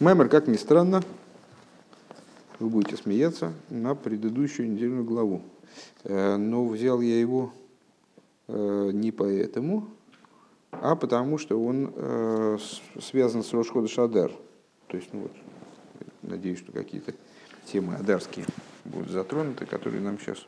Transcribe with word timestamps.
Маймер, 0.00 0.28
как 0.28 0.46
ни 0.46 0.56
странно, 0.56 1.02
вы 2.60 2.68
будете 2.68 2.96
смеяться, 2.96 3.52
на 3.68 3.96
предыдущую 3.96 4.70
недельную 4.70 5.02
главу. 5.02 5.42
Э, 6.04 6.36
но 6.36 6.64
взял 6.68 7.00
я 7.00 7.18
его 7.18 7.52
э, 8.46 8.90
не 8.92 9.10
поэтому, 9.10 9.88
а 10.70 10.94
потому 10.94 11.36
что 11.36 11.60
он 11.60 11.92
э, 11.96 12.58
связан 13.00 13.42
с 13.42 13.52
Рошхода 13.52 13.88
Шадар. 13.88 14.30
То 14.86 14.96
есть, 14.96 15.08
ну 15.12 15.22
вот, 15.22 15.32
надеюсь, 16.22 16.60
что 16.60 16.70
какие-то 16.70 17.12
темы 17.64 17.96
адарские 17.96 18.46
будут 18.84 19.10
затронуты, 19.10 19.66
которые 19.66 20.00
нам 20.00 20.20
сейчас 20.20 20.46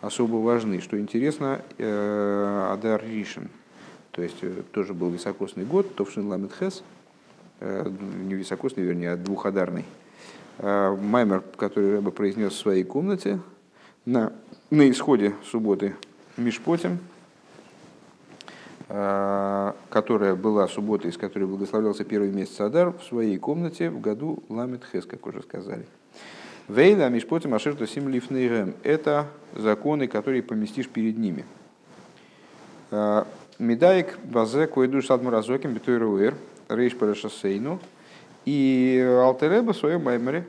особо 0.00 0.36
важны. 0.36 0.80
Что 0.80 0.96
интересно, 0.96 1.60
Адар 1.76 3.04
Ришин, 3.04 3.50
то 4.12 4.22
есть 4.22 4.36
тоже 4.70 4.94
был 4.94 5.10
високосный 5.10 5.64
год, 5.64 5.92
Товшин 5.96 6.28
Ламет 6.28 6.52
Хес, 6.52 6.84
не 7.62 8.34
високосный, 8.34 8.82
вернее, 8.82 9.12
а 9.12 9.16
двухадарный. 9.16 9.84
Маймер, 10.58 11.42
который 11.56 11.92
Рэба 11.92 12.10
произнес 12.10 12.52
в 12.52 12.58
своей 12.58 12.84
комнате 12.84 13.40
на, 14.04 14.32
на 14.70 14.90
исходе 14.90 15.34
субботы 15.44 15.94
Мишпотем, 16.36 16.98
Э, 18.94 19.72
которая 19.88 20.34
была 20.34 20.68
суббота, 20.68 21.08
из 21.08 21.16
которой 21.16 21.44
благословлялся 21.44 22.04
первый 22.04 22.30
месяц 22.30 22.60
Адар, 22.60 22.92
в 22.92 23.02
своей 23.04 23.38
комнате 23.38 23.88
в 23.88 24.02
году 24.02 24.42
Ламет 24.50 24.82
Хес, 24.92 25.06
как 25.06 25.26
уже 25.26 25.40
сказали. 25.40 25.86
Вейла 26.68 27.08
Мишпоти 27.08 27.46
Машерту 27.46 27.86
Сим 27.86 28.10
Лифнейрем– 28.10 28.74
это 28.82 29.28
законы, 29.56 30.08
которые 30.08 30.42
поместишь 30.42 30.90
перед 30.90 31.16
ними. 31.16 31.46
Э, 32.90 33.24
Медаик 33.58 34.18
Базе 34.24 34.66
Койду 34.66 35.00
Шадмаразоким 35.00 35.72
Битуируэр 35.72 36.34
Рейш 36.74 36.96
Парашасейну 36.96 37.80
и 38.44 39.04
Алтереба 39.22 39.72
в 39.72 39.76
своем 39.76 40.04
маймере 40.04 40.46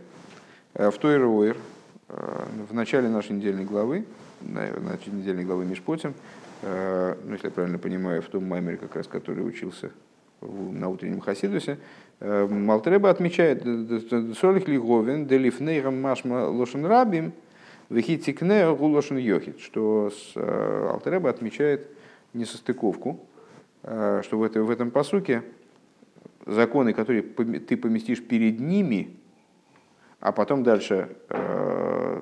э, 0.73 0.89
в 0.89 0.97
Тойруэр 0.97 1.57
в 2.09 2.73
начале 2.73 3.09
нашей 3.09 3.31
недельной 3.31 3.65
главы, 3.65 4.05
начале 4.41 5.17
недельной 5.17 5.45
главы 5.45 5.65
Мишпотим, 5.65 6.13
Э, 6.63 7.15
ну, 7.25 7.33
если 7.33 7.47
я 7.47 7.51
правильно 7.51 7.77
понимаю, 7.77 8.21
в 8.21 8.27
том 8.27 8.47
маймере, 8.47 8.77
как 8.77 8.95
раз, 8.95 9.07
который 9.07 9.45
учился 9.45 9.91
на 10.41 10.89
утреннем 10.89 11.19
Хасидусе, 11.19 11.77
э, 12.19 12.47
Малтреба 12.47 13.09
отмечает 13.09 13.63
«Солих 14.37 14.67
лиговен 14.67 15.27
делифнейрам 15.27 16.01
машма 16.01 16.47
лошен 16.47 16.85
рабим 16.85 17.33
вехитикне 17.89 18.73
гулошен 18.73 19.17
йохит», 19.17 19.59
что 19.59 20.09
э, 20.35 20.89
Алтреба 20.91 21.29
отмечает 21.29 21.87
несостыковку, 22.33 23.19
что 23.83 24.37
в, 24.37 24.43
это, 24.43 24.63
в 24.63 24.71
этом 24.71 24.89
посуке 24.89 25.43
законы, 26.45 26.93
которые 26.93 27.23
ты 27.23 27.77
поместишь 27.77 28.23
перед 28.23 28.59
ними, 28.59 29.15
а 30.19 30.31
потом 30.31 30.63
дальше, 30.63 31.17
то 31.27 32.21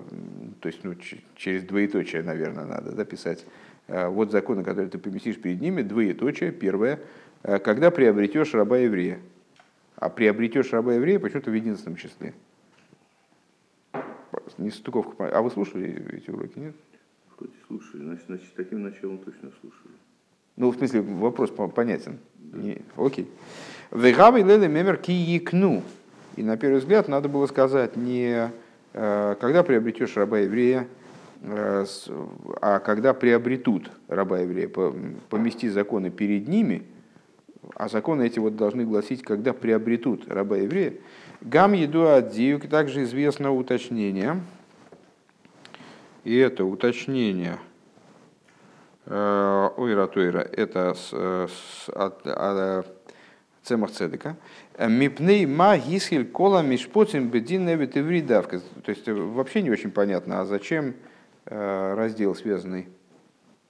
есть 0.64 0.84
ну, 0.84 0.96
через 1.36 1.64
двоеточие, 1.64 2.24
наверное, 2.24 2.66
надо 2.66 2.92
записать, 2.96 3.46
Э, 3.92 4.08
вот 4.08 4.32
законы, 4.32 4.64
которые 4.64 4.90
ты 4.90 4.98
поместишь 4.98 5.40
перед 5.40 5.60
ними, 5.60 5.82
двоеточие. 5.82 6.54
Первое, 6.54 7.02
э, 7.44 7.60
когда 7.60 7.92
приобретешь 7.92 8.54
раба 8.54 8.78
еврея. 8.78 9.20
А 9.96 10.10
приобретешь 10.10 10.72
раба 10.72 10.94
еврея 10.94 11.20
почему-то 11.20 11.52
в 11.52 11.54
единственном 11.54 11.98
числе. 11.98 12.34
Не 14.58 14.72
стыковка. 14.72 15.30
А 15.30 15.42
вы 15.42 15.52
слушали 15.52 16.08
эти 16.16 16.32
уроки, 16.32 16.58
нет? 16.58 16.76
Вроде 17.38 17.54
слушали. 17.68 18.04
Значит, 18.04 18.26
значит, 18.28 18.54
таким 18.56 18.84
началом 18.84 19.18
точно 19.20 19.52
слушали. 19.60 19.94
Ну, 20.56 20.72
в 20.72 20.78
смысле, 20.78 21.02
вопрос 21.02 21.52
понятен. 21.52 22.20
Да. 22.36 22.58
Не, 22.58 22.82
окей. 22.96 23.30
Вегавы 23.92 24.42
леле 24.42 24.68
мемер 24.68 24.98
ки 24.98 25.12
якну. 25.12 25.84
И 26.36 26.44
на 26.44 26.58
первый 26.58 26.80
взгляд 26.80 27.08
надо 27.08 27.30
было 27.30 27.46
сказать 27.48 27.96
не 27.96 28.52
э, 28.94 29.36
когда 29.40 29.64
приобретешь 29.64 30.16
раба 30.16 30.40
еврея, 30.40 30.88
Э, 31.44 31.86
а 32.62 32.80
когда 32.80 33.14
приобретут 33.14 33.90
раба 34.08 34.40
еврея, 34.40 34.70
помести 35.30 35.70
законы 35.70 36.12
перед 36.12 36.48
ними, 36.48 36.84
а 37.76 37.90
законы 37.90 38.28
эти 38.28 38.38
вот 38.38 38.56
должны 38.56 38.86
гласить, 38.86 39.24
когда 39.24 39.54
приобретут 39.54 40.32
раба 40.32 40.58
еврея, 40.58 40.94
гам 41.42 41.74
еду 41.74 42.08
адзиюк, 42.08 42.68
также 42.68 43.04
известно 43.04 43.52
уточнение, 43.52 44.40
и 46.24 46.38
это 46.38 46.64
уточнение 46.64 47.58
э, 49.08 49.70
ойра 49.78 50.06
тойра, 50.06 50.42
это 50.42 50.94
с, 50.94 51.10
с, 51.12 51.90
от, 51.90 52.28
от, 52.28 53.01
цемах 53.64 53.92
цедека, 53.92 54.38
мипней 54.80 55.46
ма 55.46 55.78
гисхель 55.78 56.26
кола 56.26 56.62
мишпоцим 56.62 57.30
бедин 57.30 57.66
невит 57.66 57.94
То 57.94 58.62
есть 58.88 59.08
вообще 59.08 59.62
не 59.62 59.70
очень 59.70 59.92
понятно, 59.92 60.42
а 60.42 60.46
зачем 60.46 60.96
раздел, 61.46 62.36
связанный 62.36 62.88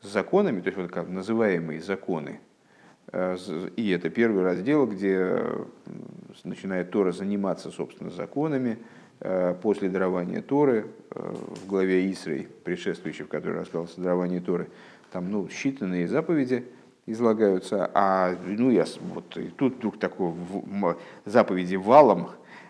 с 0.01 0.07
законами, 0.07 0.61
то 0.61 0.67
есть 0.67 0.77
вот 0.77 0.91
как 0.91 1.09
называемые 1.09 1.81
законы. 1.81 2.39
И 3.75 3.89
это 3.89 4.09
первый 4.09 4.43
раздел, 4.43 4.85
где 4.85 5.43
начинает 6.43 6.91
Тора 6.91 7.11
заниматься, 7.11 7.71
собственно, 7.71 8.09
законами. 8.09 8.77
После 9.61 9.87
дарования 9.89 10.41
Торы, 10.41 10.87
в 11.11 11.67
главе 11.67 12.11
Исрей, 12.11 12.47
предшествующей, 12.63 13.25
в 13.25 13.27
которой 13.27 13.57
рассказывался 13.57 14.01
дарование 14.01 14.41
Торы, 14.41 14.67
там 15.11 15.29
ну, 15.29 15.45
считанные 15.45 16.07
заповеди 16.07 16.65
излагаются, 17.11 17.89
а 17.93 18.35
ну, 18.45 18.71
я, 18.71 18.85
вот, 19.13 19.37
и 19.37 19.49
тут 19.49 19.77
вдруг 19.77 19.99
такой 19.99 20.33
заповеди 21.25 21.75
валом, 21.75 22.29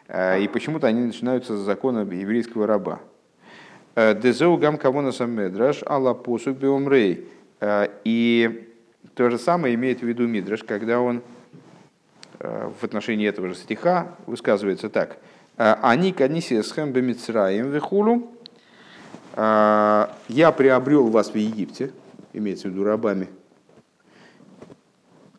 и 0.10 0.50
почему-то 0.52 0.88
они 0.88 1.02
начинаются 1.02 1.58
с 1.58 1.62
закона 1.62 2.00
еврейского 2.00 2.68
раба. 2.68 3.00
Э, 3.94 4.16
Дезеу 4.16 4.58
гам 4.58 4.78
кавона 4.78 5.12
самедраш 5.12 5.84
алла 5.86 6.14
посук 6.14 6.58
биомрей. 6.58 7.28
Э, 7.60 7.88
и 8.06 8.70
то 9.16 9.30
же 9.30 9.38
самое 9.38 9.76
имеет 9.76 10.00
в 10.00 10.04
виду 10.04 10.28
Мидраш, 10.28 10.64
когда 10.64 11.02
он 11.02 11.22
э, 12.40 12.72
в 12.80 12.84
отношении 12.84 13.28
этого 13.28 13.50
же 13.50 13.56
стиха 13.56 14.16
высказывается 14.28 14.90
так. 14.90 15.18
Они 15.58 16.12
каниси 16.14 16.62
схэм 16.62 16.92
бемицраем 16.92 17.70
вехулу. 17.70 18.32
Я 19.36 20.08
приобрел 20.58 21.08
вас 21.08 21.30
в 21.30 21.36
Египте, 21.36 21.92
имеется 22.34 22.68
в 22.68 22.72
виду 22.72 22.84
рабами, 22.84 23.28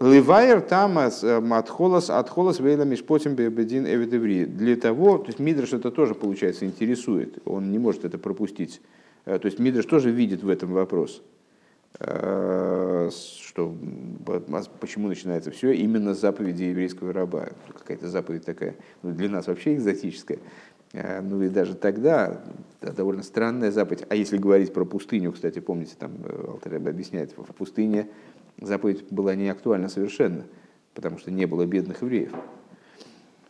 Ливайер 0.03 0.63
там 0.63 0.99
отхолос, 0.99 2.11
отхолос 2.11 2.59
вейла 2.59 2.83
мишпотим 2.83 3.35
бедин 3.35 3.87
эвидеври. 3.87 4.47
Для 4.47 4.75
того, 4.75 5.19
то 5.19 5.29
есть 5.29 5.39
Мидраш 5.39 5.73
это 5.75 5.93
тоже, 5.93 6.17
получается, 6.17 6.67
интересует. 6.67 7.39
Он 7.45 7.71
не 7.71 7.79
может 7.79 8.05
это 8.05 8.19
пропустить. 8.19 8.81
Э, 9.27 9.39
то 9.39 9.47
есть 9.47 9.61
Мидраш 9.61 9.87
тоже 9.87 10.11
видит 10.11 10.43
в 10.43 10.49
этом 10.49 10.73
вопрос. 10.73 11.23
Э, 12.01 13.11
что, 13.13 13.77
почему 14.81 15.07
начинается 15.07 15.53
все 15.53 15.71
именно 15.71 16.15
с 16.15 16.21
заповеди 16.21 16.65
еврейского 16.65 17.13
раба. 17.13 17.51
Какая-то 17.79 18.09
заповедь 18.09 18.45
такая, 18.45 18.75
ну, 19.03 19.13
для 19.13 19.29
нас 19.29 19.47
вообще 19.47 19.75
экзотическая. 19.75 20.39
Э, 20.95 21.21
ну 21.21 21.41
и 21.43 21.49
даже 21.49 21.77
тогда 21.77 22.41
довольно 22.81 23.23
странная 23.23 23.71
заповедь. 23.71 24.05
А 24.09 24.17
если 24.17 24.37
говорить 24.37 24.73
про 24.73 24.85
пустыню, 24.85 25.31
кстати, 25.31 25.61
помните, 25.61 25.95
там 25.97 26.11
Алтареб 26.49 26.89
объясняет, 26.89 27.37
в 27.37 27.53
пустыне 27.53 28.09
заповедь 28.61 29.05
была 29.11 29.35
не 29.35 29.49
актуальна 29.49 29.89
совершенно, 29.89 30.45
потому 30.95 31.19
что 31.19 31.31
не 31.31 31.47
было 31.47 31.67
бедных 31.67 32.03
евреев. 32.03 32.33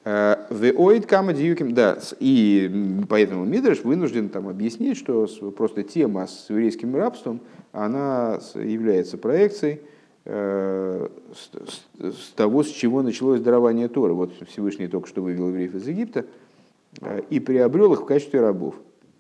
Веоид 0.05 1.07
кама 1.07 1.33
да, 1.33 1.99
и 2.19 2.99
поэтому 3.09 3.45
Мидраш 3.45 3.85
вынужден 3.85 4.31
там 4.31 4.49
объяснить, 4.49 4.99
что 4.99 5.29
просто 5.57 5.85
тема 5.85 6.27
с 6.27 6.51
еврейским 6.51 6.97
рабством, 6.97 7.41
она 7.71 8.41
является 8.55 9.17
проекцией 9.17 9.81
э, 10.25 11.09
с 12.01 12.33
того, 12.35 12.65
с 12.65 12.69
чего 12.69 13.03
началось 13.03 13.41
дарование 13.41 13.89
Торы. 13.89 14.13
Вот 14.13 14.33
Всевышний 14.49 14.89
только 14.89 15.09
что 15.09 15.23
вывел 15.23 15.49
евреев 15.49 15.75
из 15.77 15.87
Египта 15.87 16.27
э, 17.01 17.23
и 17.31 17.41
приобрел 17.41 17.93
их 17.95 18.03
в 18.03 18.05
качестве 18.05 18.41
рабов. 18.41 18.75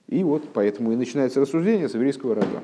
И 0.08 0.22
вот 0.24 0.42
поэтому 0.52 0.92
и 0.92 0.96
начинается 0.96 1.40
рассуждение 1.40 1.88
с 1.88 1.94
еврейского 1.94 2.34
раба. 2.34 2.60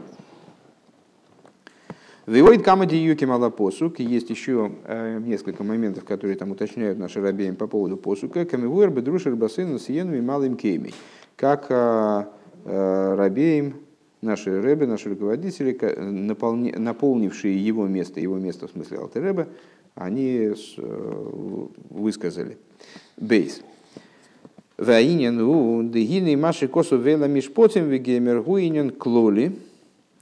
Вивоид 2.29 2.63
камади 2.63 2.95
юки 2.95 3.25
мала 3.25 3.49
посук. 3.49 4.01
Есть 4.01 4.29
еще 4.29 4.71
э, 4.85 5.19
несколько 5.19 5.65
моментов, 5.65 6.05
которые 6.05 6.37
там 6.37 6.51
уточняют 6.51 6.99
наши 6.99 7.23
рабеем 7.23 7.57
по 7.57 7.67
поводу 7.67 7.97
посука. 7.97 8.45
Камивуэр 8.45 8.91
бедрушер 8.91 9.35
басейну 9.35 9.79
сиену 9.79 10.15
и 10.15 10.21
малым 10.21 10.59
кеймей. 10.59 10.95
Как 11.37 11.69
э, 11.71 12.25
э, 12.67 13.15
рабеем 13.15 13.77
наши 14.21 14.61
рэбы, 14.61 14.87
наши 14.87 15.09
руководители, 15.09 15.73
наполни, 15.97 16.73
наполнившие 16.73 17.57
его 17.57 17.87
место, 17.87 18.21
его 18.21 18.37
место 18.37 18.69
в 18.69 18.73
смысле 18.73 18.99
Алтереба, 18.99 19.49
они 19.95 20.53
высказали. 21.89 22.59
Бейс. 23.17 23.63
Ваинен 24.77 25.41
у 25.41 25.83
дегины 25.83 26.37
маши 26.37 26.69
косу 26.69 26.99
клоли. 28.91 29.57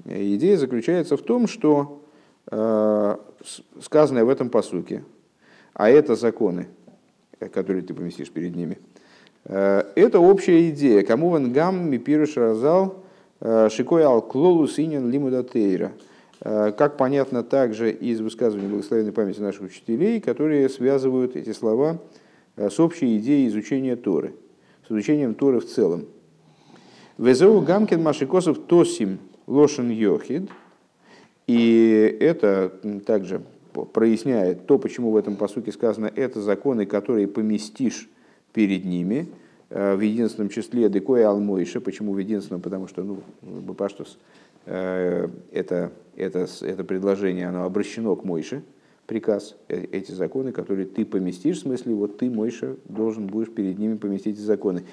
Идея 0.04 0.56
заключается 0.56 1.16
в 1.16 1.22
том, 1.22 1.48
что 1.48 1.95
сказанное 2.48 4.24
в 4.24 4.28
этом 4.28 4.50
посуке, 4.50 5.04
а 5.74 5.90
это 5.90 6.14
законы, 6.14 6.68
который 7.52 7.82
ты 7.82 7.92
поместишь 7.92 8.30
перед 8.30 8.54
ними. 8.54 8.78
Это 9.44 10.20
общая 10.20 10.70
идея. 10.70 11.02
Кому 11.02 11.30
ван 11.30 11.52
гам 11.52 11.90
ми 11.90 11.98
пируш 11.98 12.36
разал 12.36 13.04
шикой 13.40 14.02
ал 14.02 14.22
клолу 14.22 14.66
синен 14.68 15.10
лимудатейра. 15.10 15.92
Как 16.40 16.96
понятно 16.96 17.42
также 17.42 17.90
из 17.90 18.20
высказываний 18.20 18.68
благословенной 18.68 19.12
памяти 19.12 19.40
наших 19.40 19.62
учителей, 19.62 20.20
которые 20.20 20.68
связывают 20.68 21.34
эти 21.34 21.52
слова 21.52 21.98
с 22.56 22.78
общей 22.78 23.16
идеей 23.18 23.48
изучения 23.48 23.96
Торы, 23.96 24.34
с 24.86 24.90
изучением 24.90 25.34
Торы 25.34 25.60
в 25.60 25.66
целом. 25.66 26.04
Везеу 27.18 27.60
гамкин 27.60 28.02
машикосов 28.02 28.58
тосим 28.58 29.18
лошен 29.46 29.90
йохид. 29.90 30.50
И 31.46 32.16
это 32.20 32.72
также 33.06 33.42
проясняет 33.92 34.66
то, 34.66 34.78
почему 34.78 35.10
в 35.10 35.16
этом 35.16 35.36
посуке 35.36 35.70
сказано, 35.70 36.10
это 36.14 36.40
законы, 36.40 36.86
которые 36.86 37.28
поместишь 37.28 38.08
перед 38.52 38.84
ними 38.84 39.28
э, 39.68 39.94
в 39.94 40.00
единственном 40.00 40.48
числе 40.48 40.88
декоя 40.88 41.28
алмойша. 41.28 41.80
Почему 41.80 42.12
в 42.14 42.18
единственном? 42.18 42.62
Потому 42.62 42.88
что, 42.88 43.02
ну, 43.02 43.18
Бапаштус, 43.42 44.18
э, 44.64 45.28
это, 45.52 45.92
это, 46.16 46.46
это 46.62 46.84
предложение, 46.84 47.48
оно 47.48 47.64
обращено 47.64 48.16
к 48.16 48.24
Мойше, 48.24 48.62
приказ, 49.06 49.56
э, 49.68 49.84
эти 49.92 50.12
законы, 50.12 50.52
которые 50.52 50.86
ты 50.86 51.04
поместишь, 51.04 51.58
в 51.58 51.62
смысле, 51.62 51.94
вот 51.94 52.18
ты, 52.18 52.30
Мойша, 52.30 52.76
должен 52.86 53.26
будешь 53.26 53.50
перед 53.50 53.78
ними 53.78 53.96
поместить 53.96 54.36
эти 54.36 54.42
законы. 54.42 54.84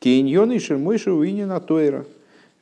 Кейньон 0.00 0.50
и 0.50 0.58
Шермойша 0.58 1.12
уинина 1.12 1.60
Тойра, 1.60 2.04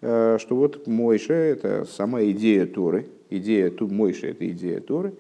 что 0.03 0.39
вот 0.51 0.87
Мойша– 0.87 1.33
это 1.35 1.87
сама 1.87 2.23
идея 2.25 2.67
Торы, 2.67 3.07
идея 3.31 3.71
тут 3.71 3.91
Мойша– 3.91 4.27
это 4.29 4.49
идея 4.51 4.81
Торы. 4.81 5.15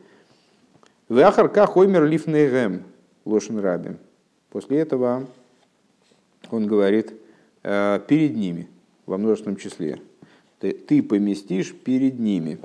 Вахарка 1.09 1.67
хоймер 1.67 2.05
лифнегем 2.05 2.85
лошен 3.25 3.59
рабим. 3.59 3.99
После 4.51 4.79
этого 4.79 5.27
он 6.51 6.67
говорит 6.67 7.15
перед 7.63 8.37
ними, 8.37 8.69
во 9.07 9.19
множественном 9.19 9.57
числе. 9.57 10.01
Ты, 10.59 11.03
поместишь 11.03 11.75
перед 11.75 12.19
ними. 12.19 12.59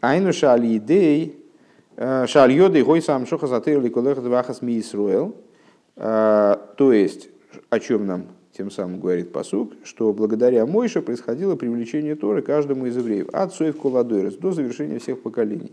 Айну 0.00 0.32
шали 0.32 0.76
идей, 0.76 1.36
шаль 1.96 2.52
йоды 2.52 2.82
гой 2.84 3.02
сам 3.02 3.26
шоха 3.26 3.46
затырли 3.46 3.88
колех 3.88 4.22
двахас 4.22 4.62
ми 4.62 4.78
Исруэл. 4.80 5.36
То 5.96 6.92
есть, 6.92 7.28
о 7.68 7.78
чем 7.78 8.06
нам 8.06 8.26
тем 8.60 8.70
самым 8.70 9.00
говорит 9.00 9.32
посук, 9.32 9.72
что 9.84 10.12
благодаря 10.12 10.66
Мойше 10.66 11.00
происходило 11.00 11.56
привлечение 11.56 12.14
Торы 12.14 12.42
каждому 12.42 12.84
из 12.84 12.94
евреев 12.94 13.30
от 13.32 13.54
Соев 13.54 13.78
Коладойрес 13.78 14.34
до 14.34 14.52
завершения 14.52 14.98
всех 14.98 15.22
поколений. 15.22 15.72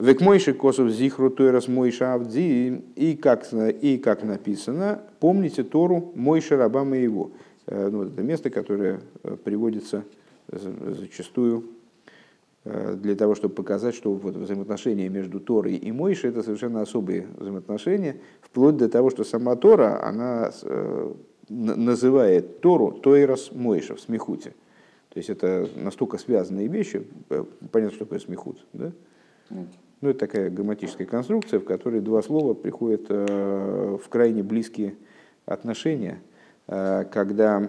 Век 0.00 0.20
Мойше 0.20 0.54
косов 0.54 0.90
зихру 0.90 1.30
Тойрас 1.30 1.68
Мойше 1.68 2.02
Авди, 2.02 2.82
и 2.96 3.14
как, 3.14 3.46
и 3.52 3.96
как 3.98 4.24
написано, 4.24 5.02
помните 5.20 5.62
Тору 5.62 6.10
Мойше 6.16 6.56
раба 6.56 6.82
моего. 6.82 7.30
Э, 7.68 7.88
ну, 7.88 8.02
это 8.02 8.22
место, 8.22 8.50
которое 8.50 9.02
э, 9.22 9.36
приводится 9.36 10.02
зачастую 10.48 11.62
Э, 11.62 11.75
для 12.66 13.14
того, 13.14 13.34
чтобы 13.34 13.54
показать, 13.54 13.94
что 13.94 14.12
вот 14.12 14.34
взаимоотношения 14.34 15.08
между 15.08 15.38
Торой 15.38 15.74
и 15.74 15.92
Мойшей 15.92 16.30
это 16.30 16.42
совершенно 16.42 16.80
особые 16.82 17.26
взаимоотношения, 17.36 18.16
вплоть 18.40 18.76
до 18.76 18.88
того, 18.88 19.10
что 19.10 19.22
сама 19.24 19.54
Тора, 19.56 20.02
она 20.02 20.50
э, 20.62 21.14
называет 21.48 22.60
Тору 22.60 22.90
Тойрос 22.92 23.52
Мойша 23.52 23.94
в 23.94 24.00
смехуте. 24.00 24.50
То 25.10 25.18
есть 25.18 25.30
это 25.30 25.68
настолько 25.76 26.18
связанные 26.18 26.66
вещи, 26.66 27.06
э, 27.30 27.44
понятно, 27.70 27.94
что 27.94 28.04
такое 28.04 28.18
смехут, 28.18 28.66
да? 28.72 28.92
Ну, 30.00 30.10
это 30.10 30.18
такая 30.18 30.50
грамматическая 30.50 31.06
конструкция, 31.06 31.60
в 31.60 31.64
которой 31.64 32.00
два 32.00 32.20
слова 32.20 32.52
приходят 32.52 33.08
в 33.08 34.02
крайне 34.10 34.42
близкие 34.42 34.94
отношения, 35.46 36.20
когда 36.66 37.60
Э, 37.60 37.68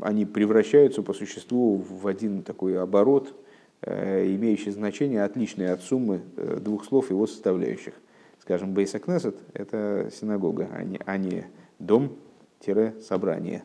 они 0.00 0.26
превращаются 0.26 1.02
по 1.02 1.12
существу 1.12 1.76
в 1.76 2.06
один 2.06 2.42
такой 2.42 2.78
оборот, 2.78 3.34
э, 3.82 4.26
имеющий 4.34 4.70
значение 4.70 5.24
отличное 5.24 5.72
от 5.72 5.82
суммы 5.82 6.22
э, 6.36 6.58
двух 6.60 6.84
слов 6.84 7.10
его 7.10 7.26
составляющих. 7.26 7.94
Скажем, 8.40 8.74
Бейсакнесет– 8.74 9.36
это 9.54 10.10
синагога, 10.12 10.68
а 10.72 10.82
не, 10.82 11.00
а 11.06 11.16
не 11.16 11.46
дом-собрание. 11.78 13.62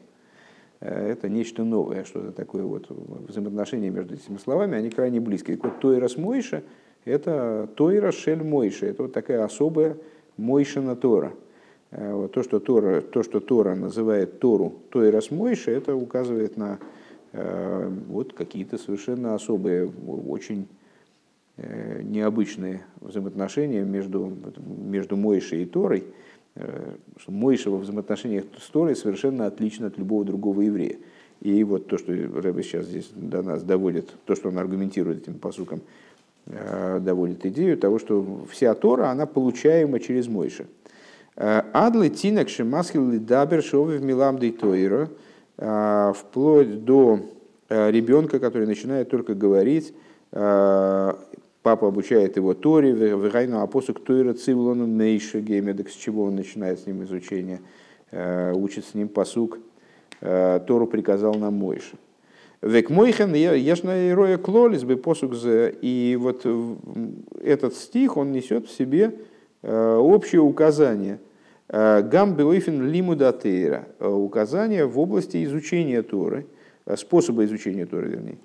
Это 0.79 1.27
нечто 1.27 1.63
новое, 1.63 2.03
что-то 2.03 2.31
такое 2.31 2.61
вот 2.61 2.85
взаимоотношения 2.89 3.89
между 3.89 4.13
этими 4.13 4.37
словами, 4.37 4.77
они 4.77 4.91
крайне 4.91 5.19
близкие. 5.19 5.57
Вот, 5.57 5.79
Тойрас 5.79 6.17
Мойша– 6.17 6.63
это 7.05 7.67
Тойра 7.75 8.11
Шель 8.11 8.43
Мойша, 8.43 8.85
это 8.85 9.01
вот 9.03 9.13
такая 9.13 9.43
особая 9.43 9.97
Мойшина 10.37 10.95
Тора– 10.95 11.33
Э, 11.46 11.46
вот 11.91 12.33
то, 12.33 12.43
что 12.43 12.59
Тора, 12.59 13.01
то, 13.01 13.23
что 13.23 13.39
Тора 13.39 13.75
называет 13.75 14.39
Тору 14.39 14.75
той 14.89 15.13
Мойши, 15.31 15.71
это 15.71 15.95
указывает 15.95 16.57
на 16.57 16.79
э, 17.31 17.89
вот 18.09 18.33
какие-то 18.33 18.77
совершенно 18.77 19.35
особые, 19.35 19.89
очень 20.27 20.67
э, 21.55 22.01
необычные 22.03 22.85
взаимоотношения 22.99 23.83
между, 23.83 24.33
между 24.67 25.15
Мойшей 25.15 25.63
и 25.63 25.65
Торой. 25.65 26.03
Что 27.17 27.31
Мойша 27.31 27.69
во 27.69 27.77
взаимоотношениях 27.77 28.45
с 28.59 28.67
Торой 28.71 28.95
совершенно 28.95 29.45
отлично 29.45 29.87
от 29.87 29.99
любого 29.99 30.25
другого 30.25 30.61
еврея. 30.61 30.95
И 31.39 31.63
вот 31.63 31.85
то, 31.85 31.99
что 31.99 32.11
Рэбе 32.11 32.63
сейчас 32.63 32.87
здесь 32.87 33.11
до 33.13 33.43
нас 33.43 33.61
доводит, 33.61 34.11
то, 34.25 34.33
что 34.33 34.49
он 34.49 34.57
аргументирует 34.57 35.21
этим 35.21 35.35
посуком, 35.35 35.81
доводит 36.47 37.45
идею 37.45 37.77
того, 37.77 37.99
что 37.99 38.47
вся 38.49 38.73
Тора, 38.73 39.09
она 39.09 39.27
получаема 39.27 39.99
через 39.99 40.27
Мойша. 40.27 40.65
Адлы 41.37 42.09
тинок 42.09 42.49
шемасхил 42.49 43.11
дабер 43.19 43.61
шовы 43.61 43.99
в 43.99 44.03
милам 44.03 44.39
дейтойра, 44.39 45.07
а, 45.59 46.13
вплоть 46.13 46.83
до 46.83 47.19
а, 47.69 47.91
ребенка, 47.91 48.39
который 48.39 48.67
начинает 48.67 49.09
только 49.09 49.35
говорить, 49.35 49.93
папа 50.31 51.27
обучает 51.63 52.37
его 52.37 52.53
Торе, 52.53 52.91
вегайну 52.91 53.61
апосук 53.61 54.03
Тойра 54.03 54.33
цивлону 54.33 54.87
мейша 54.87 55.39
геймедек, 55.39 55.89
с 55.89 55.93
чего 55.93 56.23
он 56.23 56.35
начинает 56.35 56.79
с 56.79 56.87
ним 56.87 57.03
изучение, 57.03 57.61
учит 58.11 58.85
с 58.85 58.93
ним 58.93 59.07
посук, 59.07 59.59
Тору 60.19 60.87
приказал 60.87 61.35
нам 61.35 61.53
Мойша. 61.53 61.95
Век 62.61 62.89
мойхен 62.89 63.33
яшна 63.33 64.13
роя 64.15 64.37
клолис 64.37 64.83
бы 64.83 64.97
посук 64.97 65.33
И 65.45 66.17
вот 66.19 66.45
этот 67.41 67.75
стих, 67.75 68.17
он 68.17 68.31
несет 68.31 68.67
в 68.67 68.71
себе 68.75 69.13
общее 69.61 70.41
указание– 70.41 71.19
Э, 71.26 71.26
Гамбе 71.69 72.45
ойфен 72.45 72.89
лимудатейра. 72.89 73.87
Э, 73.99 74.07
в 74.07 74.99
области 74.99 75.43
изучения 75.43 76.01
Торы, 76.01 76.47
э, 76.85 76.95
способа 76.95 77.43
изучения 77.45 77.85
Торы, 77.85 78.09
вернее. 78.09 78.37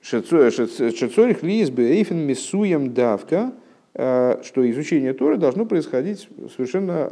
Шецорих 0.00 1.42
лизбе 1.42 1.94
эйфен 1.94 2.18
мисуем 2.18 2.92
давка, 2.92 3.54
что 3.94 4.70
изучение 4.70 5.14
Торы 5.14 5.38
должно 5.38 5.64
происходить 5.64 6.28
совершенно 6.54 7.10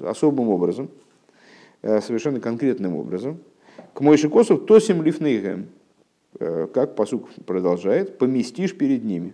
особым 0.00 0.48
образом, 0.48 0.90
совершенно 1.80 2.40
конкретным 2.40 2.96
образом. 2.96 3.38
К 3.94 4.00
Мойши 4.00 4.28
Косов 4.28 4.66
тосим 4.66 5.02
лифнейгем, 5.02 5.68
как 6.40 6.96
посук 6.96 7.30
продолжает, 7.46 8.18
поместишь 8.18 8.76
перед 8.76 9.04
ними. 9.04 9.32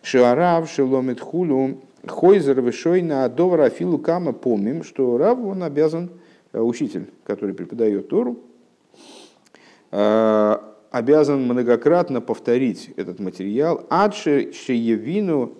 Шиарав 0.00 0.70
шеломит 0.70 1.20
хулу 1.20 1.82
Хойзер 2.06 2.60
вышойна 2.60 3.24
адовара 3.24 3.64
афилу 3.64 3.98
кама 3.98 4.32
помним, 4.32 4.84
что 4.84 5.18
Рав, 5.18 5.38
он 5.38 5.62
обязан, 5.62 6.10
э, 6.52 6.60
учитель, 6.60 7.10
который 7.24 7.54
преподает 7.54 8.08
Тору, 8.08 8.38
э, 9.90 10.56
обязан 10.90 11.42
многократно 11.42 12.20
повторить 12.20 12.90
этот 12.96 13.18
материал. 13.18 13.84
Адше 13.90 14.52
шеевину 14.52 15.54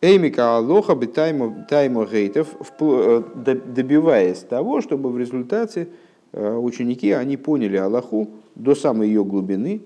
эймика 0.00 0.56
алоха 0.56 0.94
таймо 0.94 2.04
гейтов, 2.04 2.48
э, 2.80 3.22
добиваясь 3.34 4.40
того, 4.40 4.80
чтобы 4.80 5.10
в 5.10 5.18
результате 5.18 5.88
ученики 6.32 7.12
они 7.12 7.36
поняли 7.36 7.76
Аллаху 7.76 8.28
до 8.56 8.74
самой 8.74 9.06
ее 9.06 9.24
глубины, 9.24 9.82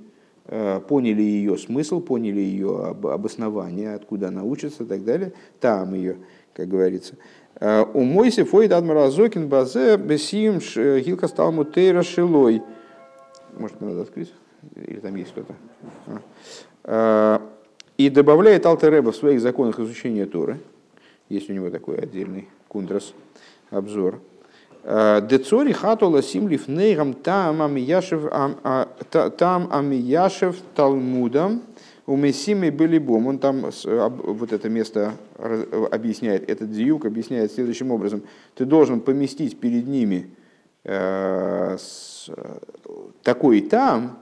поняли 0.89 1.23
ее 1.23 1.59
смысл, 1.59 2.01
поняли 2.01 2.41
ее 2.41 2.97
обоснование, 3.03 3.95
откуда 3.95 4.29
она 4.29 4.45
учится 4.45 4.85
и 4.85 4.87
так 4.87 5.05
далее. 5.05 5.33
Там 5.61 5.95
ее, 5.95 6.17
как 6.55 6.69
говорится. 6.69 7.17
Э, 7.61 7.85
У 7.93 8.03
Мойси 8.03 8.45
фойд 8.45 8.73
адмаразокин 8.73 9.49
базе 9.49 9.97
бесим 9.97 10.59
гилка 10.59 11.29
стал 11.29 11.53
мутейра 11.53 12.03
шилой. 12.03 12.63
Может, 13.59 13.81
надо 13.81 14.03
открыть? 14.03 14.33
Или 14.77 15.01
там 15.01 15.17
есть 15.17 15.33
кто-то? 15.33 15.55
А. 16.07 17.41
Э, 17.41 17.47
и 17.97 18.11
добавляет 18.11 18.65
Алтереба 18.65 19.11
в 19.11 19.17
своих 19.17 19.41
законах 19.41 19.81
изучения 19.81 20.25
Торы. 20.25 20.59
Есть 21.29 21.51
у 21.51 21.53
него 21.53 21.69
такой 21.69 21.99
отдельный 21.99 22.49
кундрас, 22.69 23.13
обзор. 23.71 24.21
Децори 24.89 25.73
хатула 25.75 26.23
симлиф 26.23 26.67
нейгам 26.67 27.13
там 27.13 27.61
амияшев 27.61 28.23
там 29.37 29.69
амияшев 29.71 30.57
талмудам 30.75 31.61
У 32.09 32.17
Мессимы 32.17 32.71
были 32.71 32.97
бом. 32.97 33.27
Он 33.27 33.39
там 33.39 33.67
вот 34.01 34.51
это 34.55 34.71
место 34.71 35.13
объясняет, 35.91 36.49
этот 36.49 36.73
диюк 36.73 37.05
объясняет 37.05 37.53
следующим 37.53 37.91
образом. 37.91 38.23
Ты 38.55 38.65
должен 38.65 39.03
поместить 39.03 39.61
перед 39.61 39.87
ними 39.87 40.31
такой 43.23 43.61
там, 43.61 44.21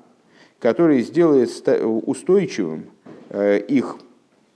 который 0.58 1.02
сделает 1.02 1.48
устойчивым 1.84 2.86
их 3.32 3.98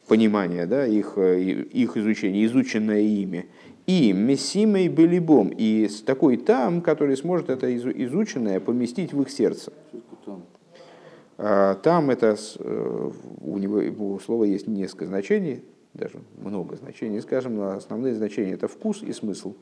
понимание, 0.09 0.67
да, 0.67 0.85
их, 0.85 1.17
их 1.17 1.97
изучение, 1.97 2.45
изученное 2.47 3.03
ими. 3.03 3.47
И 3.91 4.13
мессимой 4.13 4.87
белибом, 4.87 5.49
и 5.49 5.89
с 5.89 6.03
такой 6.03 6.37
там, 6.37 6.81
который 6.81 7.17
сможет 7.17 7.51
это 7.51 7.77
изученное 7.77 8.61
поместить 8.61 9.13
в 9.13 9.21
их 9.21 9.31
сердце. 9.31 9.73
А, 11.37 11.75
там 11.75 12.11
это, 12.11 12.37
э, 12.61 13.11
у 13.41 13.59
него 13.59 13.79
у 13.79 14.21
слова 14.21 14.45
есть 14.45 14.69
несколько 14.69 15.07
значений, 15.07 15.65
даже 15.93 16.21
много 16.39 16.77
значений, 16.77 17.21
скажем, 17.21 17.57
но 17.57 17.71
основные 17.71 18.15
значения 18.15 18.53
это 18.53 18.69
вкус 18.69 19.03
и 19.03 19.13
смысл. 19.13 19.57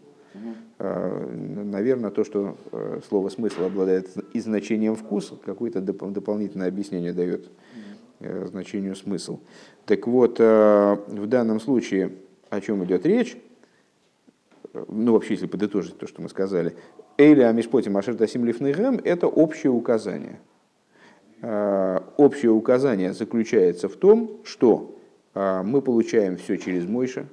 А, 0.78 1.26
Наверное, 1.32 2.10
то, 2.10 2.22
что 2.22 2.58
э, 2.70 3.00
слово 3.08 3.30
смысл 3.30 3.64
обладает 3.64 4.10
и 4.34 4.40
значением 4.40 4.94
вкус, 4.94 5.32
какое-то 5.42 5.80
дополнительное 5.80 6.68
объяснение 6.68 7.14
дает 7.14 7.48
э, 8.20 8.44
значению 8.46 8.94
смысл. 8.94 9.38
Так 9.86 10.06
вот, 10.06 10.38
в 10.38 11.26
данном 11.28 11.60
случае 11.60 12.12
о 12.50 12.60
чем 12.60 12.84
идет 12.84 13.06
речь? 13.06 13.38
Ну, 14.72 15.12
вообще, 15.12 15.34
если 15.34 15.46
подытожить 15.46 15.98
то, 15.98 16.06
что 16.06 16.22
мы 16.22 16.28
сказали, 16.28 16.76
Эйли 17.16 17.42
Амишпоти 17.42 17.88
Машер 17.88 18.16
Тасим 18.16 18.44
Лифнейгем– 18.44 19.00
это 19.04 19.26
общее 19.26 19.72
указание. 19.72 20.40
Общее 22.16 22.50
указание 22.50 23.12
заключается 23.12 23.88
в 23.88 23.96
том, 23.96 24.40
что 24.44 24.96
мы 25.34 25.82
получаем 25.82 26.36
все 26.36 26.56
через 26.58 26.86
Мойша, 26.86 27.26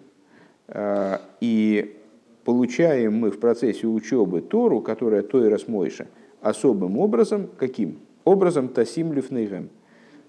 и 1.41 1.97
получаем 2.43 3.15
мы 3.15 3.31
в 3.31 3.39
процессе 3.39 3.87
учебы 3.87 4.41
Тору, 4.41 4.81
которая 4.81 5.21
Тойрас 5.23 5.67
Мойша, 5.67 6.07
особым 6.41 6.97
образом, 6.99 7.49
каким? 7.57 7.99
Образом 8.23 8.69
Тасим 8.69 9.13
Лифнейгем. 9.13 9.69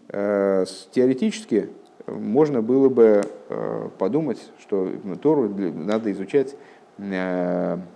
Теоретически 0.08 1.68
можно 2.06 2.62
было 2.62 2.88
бы 2.88 3.22
э, 3.48 3.88
подумать, 3.98 4.38
что 4.60 4.90
Тору 5.20 5.48
надо 5.48 6.12
изучать, 6.12 6.52
э, 6.52 6.56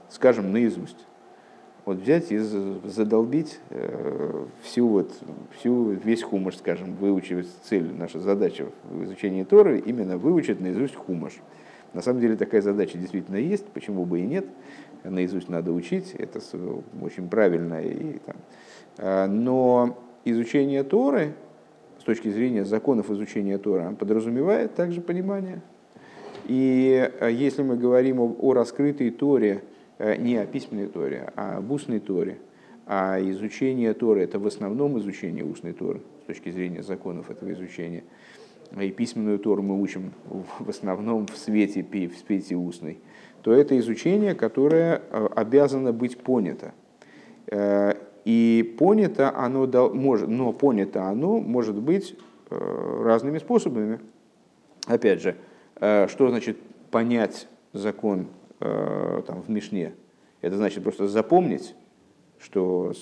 скажем, 0.09 0.53
наизусть. 0.53 1.07
Вот 1.87 1.99
взять 1.99 2.31
и 2.31 2.39
задолбить 2.39 3.59
э, 3.71 4.45
всю 4.63 4.87
вот, 4.87 5.13
всю, 5.59 5.91
весь 5.93 6.23
хумаш, 6.23 6.59
скажем, 6.59 6.95
выучить 6.95 7.49
цель, 7.65 7.93
наша 7.93 8.21
задача 8.21 8.67
в 8.85 9.05
изучении 9.05 9.45
Торы, 9.45 9.79
именно 9.79 10.19
выучить 10.19 10.61
наизусть 10.61 10.95
хумаш. 10.95 11.41
На 11.95 12.03
самом 12.03 12.21
деле 12.21 12.37
такая 12.37 12.61
задача 12.61 12.99
действительно 12.99 13.37
есть, 13.37 13.67
почему 13.67 14.05
бы 14.05 14.21
и 14.21 14.27
нет. 14.27 14.47
Наизусть 15.03 15.49
надо 15.49 15.73
учить, 15.73 16.15
это 16.15 16.41
очень 17.01 17.29
правильно. 17.29 17.81
И, 17.81 18.19
там. 18.99 19.43
Но 19.43 19.99
изучение 20.25 20.85
Торы, 20.85 21.35
с 21.99 22.05
точки 22.05 22.29
зрения 22.29 22.65
законов 22.65 23.11
изучения 23.11 23.59
Тора 23.59 23.97
подразумевает 23.99 24.75
также 24.75 25.01
понимание. 25.01 25.63
И 26.47 27.11
э, 27.21 27.31
если 27.33 27.63
мы 27.63 27.77
говорим 27.77 28.21
о, 28.21 28.37
о 28.39 28.55
раскрытой 28.55 29.11
Торе, 29.11 29.63
э, 29.99 30.17
не 30.17 30.37
о 30.37 30.47
письменной 30.47 30.87
Торе, 30.87 31.33
а 31.37 31.59
об 31.59 31.71
устной 31.71 32.01
Торе, 32.01 32.39
а 32.87 33.19
изучение 33.21 33.95
Торы– 33.95 34.23
это 34.23 34.39
в 34.39 34.47
основном 34.47 34.99
изучение 34.99 35.45
устной 35.45 35.73
Торы 35.73 36.01
с 36.23 36.27
точки 36.27 36.51
зрения 36.51 36.83
законов 36.83 37.31
этого 37.31 37.53
изучения. 37.53 38.05
И 38.81 38.91
письменную 38.91 39.39
Тору 39.39 39.63
мы 39.63 39.81
учим 39.81 40.13
в 40.59 40.69
основном 40.69 41.27
в 41.27 41.37
свете, 41.37 41.83
в 41.83 42.27
свете 42.27 42.57
устной, 42.57 42.99
то 43.43 43.53
это 43.53 43.79
изучение, 43.79 44.35
которое 44.35 45.03
э, 45.11 45.29
обязано 45.37 45.93
быть 45.93 46.19
понято. 46.19 46.73
И 48.25 48.77
понято 48.79 49.35
оно 49.35 49.67
может, 49.93 50.29
но 50.29 50.53
понято 50.53 51.09
оно 51.09 51.41
может 51.41 51.75
быть 51.75 52.17
разными 52.49 53.39
способами. 53.39 53.99
Опять 54.87 55.21
же, 55.21 55.37
что 55.81 56.29
значит 56.29 56.59
понять 56.91 57.49
закон 57.73 58.27
э, 58.61 59.23
там, 59.27 59.43
в 59.43 59.49
Мишне? 59.49 59.95
Это 60.41 60.57
значит 60.57 60.83
просто 60.83 61.09
запомнить, 61.09 61.75
что 62.39 62.93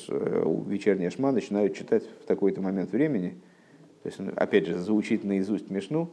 вечерний 0.67 1.11
шма 1.11 1.33
начинают 1.33 1.75
читать 1.75 2.05
в 2.23 2.27
такой-то 2.27 2.61
момент 2.61 2.93
времени. 2.93 3.37
То 4.03 4.09
есть, 4.09 4.21
опять 4.37 4.67
же, 4.67 4.79
заучить 4.79 5.25
наизусть 5.25 5.71
Мишну, 5.71 6.09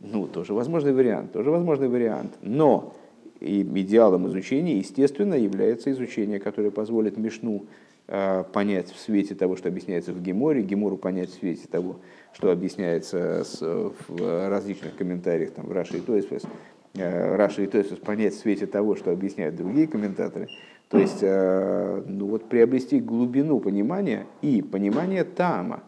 ну, 0.00 0.26
тоже 0.26 0.54
возможный 0.54 0.92
вариант, 0.92 1.32
тоже 1.32 1.50
возможный 1.50 1.88
вариант. 1.88 2.34
Но 2.42 2.94
и 3.40 3.62
идеалом 3.62 4.26
изучения, 4.28 4.78
естественно, 4.78 5.34
является 5.34 5.90
изучение, 5.92 6.40
которое 6.40 6.70
позволит 6.70 7.16
Мишну 7.16 7.64
Э, 7.64 7.87
понять 8.08 8.90
в 8.90 8.98
свете 8.98 9.34
того, 9.34 9.56
что 9.56 9.68
объясняется 9.68 10.14
в 10.14 10.22
Геморе, 10.22 10.62
Гемору 10.62 10.96
понять 10.96 11.28
в 11.28 11.34
свете 11.34 11.68
того, 11.70 11.96
что 12.32 12.50
объясняется 12.50 13.44
в 13.60 14.48
различных 14.48 14.96
комментариях 14.96 15.50
там, 15.50 15.66
в 15.66 15.72
Раши 15.72 15.98
и 15.98 16.00
Тойсфес, 16.00 16.44
э, 16.94 17.36
Раши 17.36 17.64
и 17.64 17.66
Тойсфес 17.66 17.98
понять 17.98 18.32
в 18.32 18.38
свете 18.38 18.66
того, 18.66 18.96
что 18.96 19.10
объясняют 19.10 19.56
другие 19.56 19.86
комментаторы. 19.86 20.48
То 20.88 20.96
есть 20.96 21.18
э, 21.20 22.02
ну, 22.06 22.28
вот, 22.28 22.48
приобрести 22.48 22.98
глубину 22.98 23.60
понимания 23.60 24.26
и 24.40 24.62
понимание 24.62 25.24
Тама. 25.24 25.82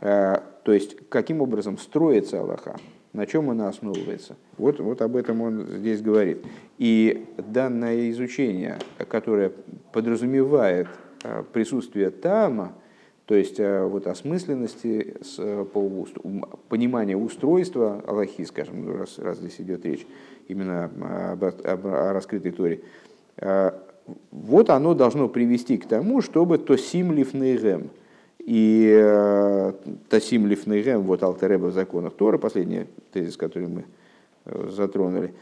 То 0.00 0.42
есть 0.66 0.96
каким 1.08 1.40
образом 1.42 1.78
строится 1.78 2.40
Аллаха, 2.40 2.76
на 3.12 3.24
чем 3.24 3.50
она 3.50 3.68
основывается. 3.68 4.36
Вот, 4.58 4.80
вот 4.80 5.00
об 5.00 5.14
этом 5.14 5.40
он 5.42 5.64
здесь 5.78 6.02
говорит. 6.02 6.44
И 6.78 7.24
данное 7.38 8.10
изучение, 8.10 8.78
которое 9.08 9.52
подразумевает 9.92 10.88
Э, 10.88 11.11
присутствие 11.52 12.10
тама, 12.10 12.72
то 13.26 13.34
есть 13.34 13.60
э, 13.60 13.84
вот 13.86 14.06
осмысленности, 14.06 15.16
э, 15.38 15.64
понимания 16.68 17.16
устройства 17.16 18.02
Аллахи, 18.06 18.44
скажем, 18.44 18.84
ну, 18.84 18.96
раз, 18.98 19.18
раз 19.18 19.38
здесь 19.38 19.60
идет 19.60 19.84
речь 19.84 20.06
именно 20.48 20.90
об, 21.32 21.44
об, 21.44 21.86
о 21.86 22.12
раскрытой 22.12 22.52
Торе, 22.52 22.80
вот 24.32 24.68
оно 24.68 24.94
должно 24.94 25.28
привести 25.28 25.78
к 25.78 25.86
тому, 25.86 26.20
чтобы 26.20 26.58
то 26.58 26.76
сим 26.76 27.12
лифнейгем, 27.12 27.90
и 28.40 29.72
Тасим 30.08 30.48
Лифнейгем, 30.48 31.02
вот 31.02 31.22
Алтереба 31.22 31.66
в 31.66 31.72
законах 31.72 32.14
Тора, 32.14 32.38
последний 32.38 32.86
тезис, 33.12 33.36
который 33.36 33.68
мы 33.68 33.84
затронули, 34.44 35.32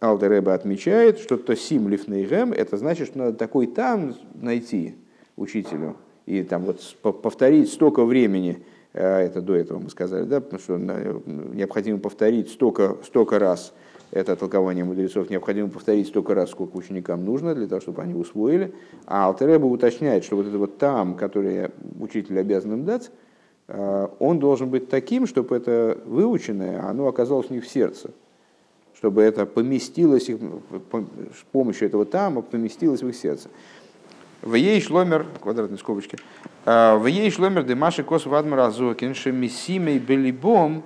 Алдереба 0.00 0.54
отмечает, 0.54 1.18
что 1.18 1.36
то 1.36 1.56
сим 1.56 1.88
лифнейгем, 1.88 2.52
это 2.52 2.76
значит, 2.76 3.08
что 3.08 3.18
надо 3.18 3.32
такой 3.34 3.66
там 3.66 4.14
найти 4.34 4.96
учителю. 5.36 5.96
И 6.26 6.42
там 6.42 6.64
вот 6.64 6.80
повторить 7.22 7.72
столько 7.72 8.04
времени, 8.04 8.64
э, 8.92 9.20
это 9.20 9.40
до 9.40 9.54
этого 9.54 9.78
мы 9.78 9.90
сказали, 9.90 10.24
да, 10.24 10.42
что 10.58 10.76
необходимо 10.76 11.98
повторить 11.98 12.50
столько, 12.50 12.96
столько 13.04 13.38
раз 13.38 13.72
это 14.10 14.36
толкование 14.36 14.84
мудрецов, 14.84 15.30
необходимо 15.30 15.68
повторить 15.68 16.08
столько 16.08 16.34
раз, 16.34 16.50
сколько 16.50 16.76
ученикам 16.76 17.24
нужно, 17.24 17.54
для 17.54 17.66
того, 17.66 17.80
чтобы 17.80 18.02
они 18.02 18.14
усвоили. 18.14 18.72
А 19.06 19.26
Алтереба 19.26 19.66
уточняет, 19.66 20.24
что 20.24 20.36
вот 20.36 20.46
это 20.46 20.58
вот 20.58 20.78
там, 20.78 21.14
которое 21.14 21.70
учитель 22.00 22.38
обязан 22.38 22.74
им 22.74 22.84
дать, 22.84 23.10
э, 23.68 24.08
он 24.18 24.38
должен 24.38 24.68
быть 24.68 24.88
таким, 24.88 25.26
чтобы 25.26 25.56
это 25.56 25.98
выученное, 26.04 26.82
оно 26.84 27.06
оказалось 27.06 27.50
у 27.50 27.54
них 27.54 27.64
в 27.64 27.68
сердце 27.68 28.10
чтобы 28.96 29.22
это 29.22 29.46
поместилось, 29.46 30.28
с 30.28 31.44
помощью 31.52 31.88
этого 31.88 32.04
тама 32.04 32.42
поместилось 32.42 33.02
в 33.02 33.08
их 33.08 33.16
сердце. 33.16 33.48
В 34.42 34.54
ей 34.54 34.80
шломер, 34.80 35.26
квадратной 35.40 35.78
скобочки, 35.78 36.18
«А, 36.64 36.96
в 36.96 37.06
ей 37.06 37.30
шломер 37.30 37.64
демаши 37.64 38.02
косов 38.02 38.32
адмар 38.32 38.60
азокин, 38.60 39.14
шемисимей 39.14 39.98
белибом, 39.98 40.82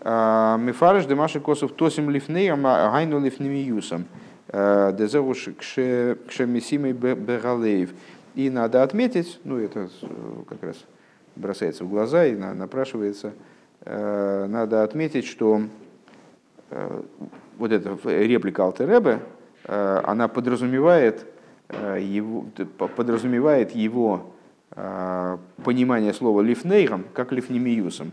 а, 0.00 0.56
мифарыш 0.58 1.06
демаши 1.06 1.40
косов 1.40 1.72
тосим 1.72 2.10
лифнеем, 2.10 2.62
гайну 2.62 3.20
лифнемиюсом, 3.20 4.06
а, 4.48 4.92
дезевуш 4.92 5.50
кшемисимей 5.58 6.92
бегалеев. 6.92 7.90
И 8.34 8.50
надо 8.50 8.82
отметить, 8.82 9.40
ну 9.44 9.58
это 9.58 9.88
как 10.48 10.62
раз 10.62 10.76
бросается 11.36 11.84
в 11.84 11.90
глаза 11.90 12.26
и 12.26 12.34
напрашивается, 12.34 13.32
надо 13.84 14.82
отметить, 14.82 15.26
что 15.26 15.62
Э, 15.62 15.83
вот 17.58 17.72
эта 17.72 17.96
реплика 18.04 18.64
Алтеребе, 18.64 19.20
э, 19.64 20.00
она 20.04 20.28
подразумевает 20.28 21.26
э, 21.68 21.98
его, 22.00 22.46
подразумевает 22.96 23.72
его 23.72 24.30
понимание 25.64 26.12
слова 26.12 26.40
лифнейром 26.40 27.04
как 27.14 27.30
лифнемиюсом. 27.30 28.10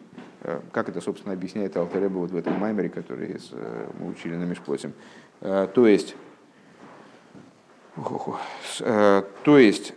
Как 0.71 0.89
это, 0.89 1.01
собственно, 1.01 1.33
объясняет 1.33 1.75
Алтереба 1.75 2.19
вот 2.19 2.29
в 2.29 2.35
этом 2.35 2.53
маймере, 2.59 2.87
который 2.87 3.35
мы 3.99 4.09
учили 4.09 4.35
на 4.35 4.43
Мешпоте. 4.43 4.91
То 5.39 5.87
есть, 5.87 6.15
то 7.95 9.57
есть, 9.57 9.95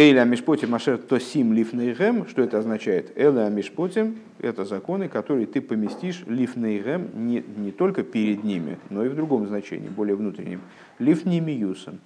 Эйля 0.00 0.24
Мишпотим 0.24 0.70
Машер 0.70 0.96
Тосим 0.96 1.52
Лифнейгем, 1.52 2.26
что 2.26 2.40
это 2.40 2.56
означает? 2.56 3.12
Эйля 3.18 3.50
Мишпотим– 3.50 4.16
это 4.40 4.64
законы, 4.64 5.10
которые 5.10 5.46
ты 5.46 5.60
поместишь 5.60 6.22
Лифнейгем 6.26 7.10
не, 7.26 7.44
не 7.58 7.70
только 7.70 8.02
перед 8.02 8.42
ними, 8.42 8.78
но 8.88 9.04
и 9.04 9.10
в 9.10 9.14
другом 9.14 9.46
значении, 9.46 9.88
более 9.88 10.16
внутреннем. 10.16 10.62
Лифнимиюсом, 10.98 12.00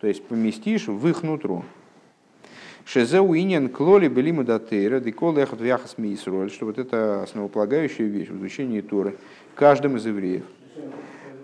то 0.00 0.08
есть 0.08 0.24
поместишь 0.24 0.88
в 0.88 1.06
их 1.06 1.22
нутро. 1.22 1.64
Шезеу 2.84 3.32
иньян 3.36 3.68
клоли 3.68 4.08
белиму 4.08 4.42
датейра, 4.42 4.98
декол 4.98 5.38
эхот 5.38 5.60
вяхас 5.60 5.98
мисроль, 5.98 6.50
что 6.50 6.66
вот 6.66 6.78
это 6.78 7.22
основополагающая 7.22 8.06
вещь 8.06 8.28
в 8.28 8.38
изучении 8.38 8.80
Торы 8.80 9.14
каждым 9.54 9.98
из 9.98 10.06
евреев. 10.06 10.42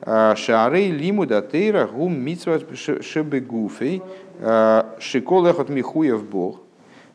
А, 0.04 0.34
Шары 0.34 0.88
лиму 0.88 1.26
датейра 1.26 1.86
гум 1.86 2.18
митсва 2.18 2.58
шебегуфей, 3.00 4.02
шикол 4.98 5.46
эхот 5.46 5.68
михуев 5.68 6.24
бог, 6.24 6.60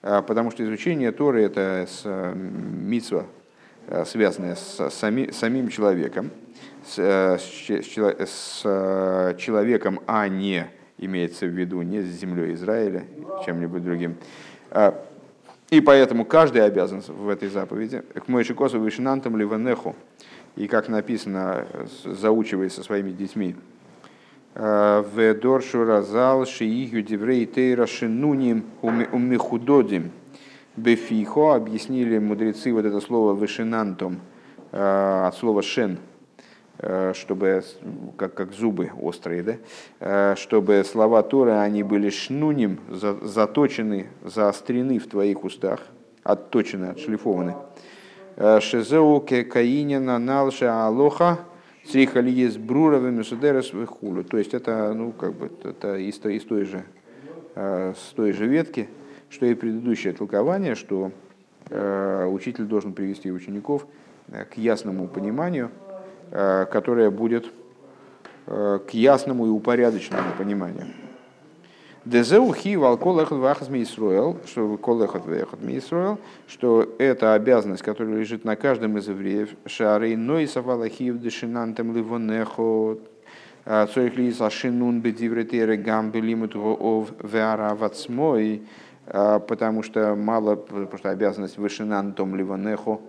потому 0.01 0.51
что 0.51 0.63
изучение 0.63 1.11
Торы 1.11 1.43
это 1.43 1.85
с 1.89 2.05
митсва, 2.33 3.25
связанное 4.05 4.55
с 4.55 4.89
сами, 4.91 5.31
самим 5.31 5.67
человеком, 5.67 6.31
с, 6.85 6.97
с 6.97 8.61
человеком, 9.37 9.99
а 10.07 10.29
не 10.29 10.67
имеется 10.97 11.45
в 11.45 11.49
виду 11.49 11.81
не 11.81 12.01
с 12.01 12.05
землей 12.05 12.53
Израиля, 12.53 13.03
чем-нибудь 13.43 13.83
другим. 13.83 14.15
И 15.69 15.81
поэтому 15.81 16.23
каждый 16.23 16.63
обязан 16.63 17.01
в 17.01 17.27
этой 17.27 17.49
заповеди. 17.49 18.01
К 18.13 18.29
Мойшикосу 18.29 18.79
Вишнантам 18.79 19.35
Ливанеху, 19.35 19.97
и 20.57 20.67
как 20.67 20.89
написано, 20.89 21.65
заучивая 22.03 22.69
со 22.69 22.83
своими 22.83 23.11
детьми, 23.11 23.55
«А, 24.55 25.03
в 25.03 25.33
Доршу 25.35 25.85
Разал 25.85 26.45
Шиихю 26.45 27.01
Деврей 27.01 27.45
Тейра 27.45 27.85
Шинуним 27.85 28.65
Умихудодим 28.81 30.11
Бефихо 30.75 31.55
объяснили 31.55 32.17
мудрецы 32.17 32.73
вот 32.73 32.85
это 32.85 32.99
слово 32.99 33.39
Вишинантом 33.39 34.19
а, 34.71 35.27
от 35.27 35.35
слова 35.35 35.61
Шен, 35.61 35.99
Э, 36.79 37.13
чтобы, 37.15 37.63
как, 38.17 38.35
как 38.35 38.53
зубы 38.53 38.91
острые, 39.01 39.41
да? 39.41 39.55
Э, 39.99 40.35
чтобы 40.37 40.83
слова 40.83 41.23
Торы, 41.23 41.53
они 41.53 41.81
были 41.81 42.11
шнуним, 42.11 42.79
заточены, 42.91 44.07
заострены 44.23 44.99
в 44.99 45.07
твоих 45.07 45.43
устах, 45.43 45.79
отточены, 46.21 46.85
отшлифованы. 46.85 47.55
Э, 48.37 48.59
Шезеу 48.61 49.19
каинина 49.19 50.17
налша 50.17 50.85
алоха 50.87 51.39
црихали 51.85 52.31
есть 52.31 52.57
бруровыми 52.57 53.21
судерес 53.23 53.71
хулю. 53.87 54.23
То 54.23 54.37
есть 54.37 54.53
это, 54.53 54.93
ну, 54.93 55.11
как 55.11 55.33
бы, 55.33 55.51
это 55.63 55.97
из, 55.97 56.23
из 56.23 56.43
той 56.43 56.63
же, 56.63 56.83
с 57.55 58.13
той 58.15 58.31
же 58.33 58.45
ветки, 58.45 58.89
что 59.29 59.45
и 59.45 59.53
предыдущее 59.53 60.13
толкование, 60.13 60.75
что 60.75 61.11
учитель 61.69 62.65
должен 62.65 62.93
привести 62.93 63.31
учеников 63.31 63.85
к 64.29 64.57
ясному 64.57 65.07
пониманию– 65.07 65.71
Э, 66.29 66.65
которая 66.65 67.09
будет 67.09 67.45
э, 68.47 68.79
к 68.85 68.89
ясному 68.91 69.47
и 69.47 69.49
упорядоченному 69.49 70.33
пониманию. 70.37 70.87
Дезеу 72.07 72.53
хи 72.53 72.75
валкол 72.77 73.19
эхот 73.19 73.39
вахас 73.39 73.69
мисруэл, 73.69 74.37
что 74.45 74.77
кол 74.77 75.03
эхот 75.03 75.25
вехот 75.27 75.61
мисруэл, 75.61 76.19
что 76.47 76.95
это 76.99 77.33
обязанность, 77.33 77.83
которая 77.83 78.15
лежит 78.15 78.45
на 78.45 78.55
каждом 78.55 78.97
из 78.97 79.07
евреев. 79.07 79.49
Шары 79.65 80.15
ной 80.15 80.47
савалахив 80.47 81.19
дешинантем 81.19 81.95
ливонехот, 81.95 83.01
э, 83.65 83.87
цорих 83.93 84.17
лис 84.17 84.39
ашинун 84.39 85.01
бедивретере 85.01 85.75
гамбелимут 85.75 86.55
ов 86.55 87.09
веара 87.21 87.75
вацмой, 87.75 88.63
потому 89.05 89.83
что 89.83 90.15
мало, 90.15 90.55
потому 90.55 90.97
что 90.97 91.09
обязанность 91.09 91.57
вышинантом 91.57 92.35
ливонехо, 92.35 92.99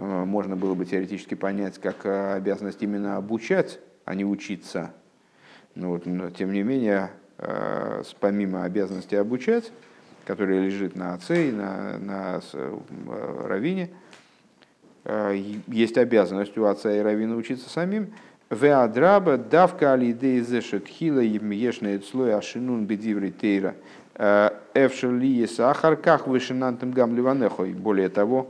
Э, 0.00 0.24
можно 0.24 0.56
было 0.56 0.74
бы 0.74 0.86
теоретически 0.86 1.34
понять 1.34 1.78
как 1.78 2.06
обязанность 2.06 2.82
именно 2.82 3.16
обучать, 3.16 3.80
а 4.06 4.14
не 4.14 4.24
учиться. 4.24 4.92
Но, 5.74 5.90
вот, 5.90 6.06
но 6.06 6.30
тем 6.30 6.52
не 6.52 6.62
менее, 6.62 7.10
помимо 8.20 8.64
обязанности 8.64 9.14
обучать, 9.14 9.72
которая 10.26 10.60
лежит 10.60 10.94
на 10.94 11.14
отце 11.14 11.48
и 11.48 11.52
на, 11.52 11.98
на 11.98 12.40
равине, 13.46 13.90
есть 15.66 15.96
обязанность 15.96 16.56
у 16.58 16.66
отца 16.66 16.94
и 16.94 17.00
равина 17.00 17.36
учиться 17.36 17.70
самим. 17.70 18.12
Веадраба 18.50 19.38
давка 19.38 19.92
алидей 19.92 20.40
зешет 20.40 20.86
хила 20.88 21.20
емешная 21.20 22.00
слой 22.00 22.34
ашинун 22.34 22.84
бедиври 22.84 23.30
тейра 23.30 23.76
эвшерли 24.74 25.46
сахарках 25.46 26.26
вышинантым 26.26 26.90
гам 26.90 27.16
ливанехой. 27.16 27.72
Более 27.72 28.08
того, 28.08 28.48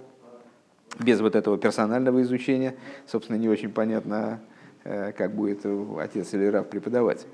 без 0.98 1.20
вот 1.20 1.36
этого 1.36 1.58
персонального 1.58 2.22
изучения, 2.22 2.74
собственно, 3.06 3.36
не 3.36 3.48
очень 3.48 3.70
понятно, 3.70 4.40
э, 4.84 5.12
как 5.12 5.32
будет 5.32 5.60
отец 5.98 6.34
или 6.34 6.46
раб 6.46 6.68
преподавать. 6.68 7.26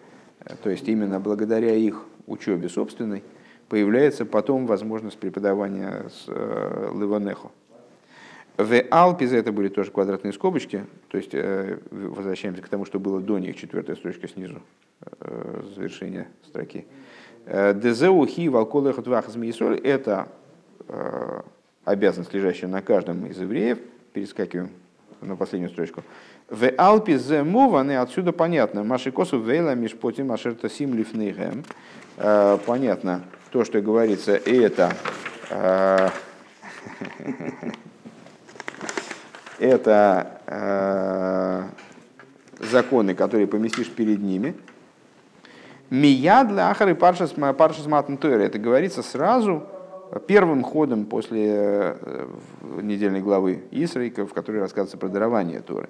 Э, 0.46 0.54
то 0.62 0.70
есть 0.70 0.88
именно 0.88 1.20
благодаря 1.20 1.74
их 1.74 2.04
учебе 2.26 2.68
собственной 2.68 3.22
появляется 3.68 4.24
потом 4.24 4.66
возможность 4.66 5.18
преподавания 5.18 6.06
с 6.08 6.24
э, 6.28 6.90
Ливанехо. 6.94 7.50
В 8.56 8.80
Алпиз 8.90 9.32
это 9.32 9.52
были 9.52 9.68
тоже 9.68 9.90
квадратные 9.90 10.32
скобочки, 10.32 10.86
то 11.08 11.18
есть 11.18 11.34
возвращаемся 11.90 12.62
к 12.62 12.68
тому, 12.68 12.86
что 12.86 12.98
было 12.98 13.20
до 13.20 13.38
них, 13.38 13.54
четвертая 13.54 13.96
строчка 13.96 14.28
снизу, 14.28 14.62
завершение 15.74 16.28
строки. 16.42 16.86
Дезеухи 17.44 18.48
волколехот 18.48 19.08
вахас 19.08 19.36
это 19.36 20.28
обязанность, 21.84 22.32
лежащая 22.32 22.68
на 22.68 22.80
каждом 22.80 23.26
из 23.26 23.38
евреев, 23.38 23.78
перескакиваем 24.14 24.70
на 25.20 25.36
последнюю 25.36 25.70
строчку. 25.70 26.02
В 26.48 26.70
Алпи 26.78 27.16
замуваны, 27.16 27.96
отсюда 27.96 28.32
понятно, 28.32 28.84
Машикосу 28.84 29.40
вейла 29.40 29.74
мишпоти 29.74 30.22
машерта 30.22 30.70
сим 30.70 30.94
лифнейхем. 30.94 31.64
Э, 32.18 32.56
понятно, 32.64 33.22
то, 33.50 33.64
что 33.64 33.80
говорится, 33.80 34.36
это 34.36 34.94
э, 35.50 36.08
это 39.58 40.40
э, 40.46 41.64
законы, 42.60 43.16
которые 43.16 43.48
поместишь 43.48 43.90
перед 43.90 44.20
ними. 44.20 44.54
Мия 45.90 46.44
для 46.44 46.70
ахары 46.70 46.94
паршас 46.94 47.32
паршас 47.58 47.86
это 47.88 48.58
говорится 48.60 49.02
сразу 49.02 49.66
первым 50.28 50.62
ходом 50.62 51.06
после 51.06 51.96
недельной 52.80 53.20
главы 53.20 53.64
Исрейка, 53.72 54.26
в 54.26 54.32
которой 54.32 54.60
рассказывается 54.60 54.96
про 54.96 55.08
дарование 55.08 55.60
Торы. 55.60 55.88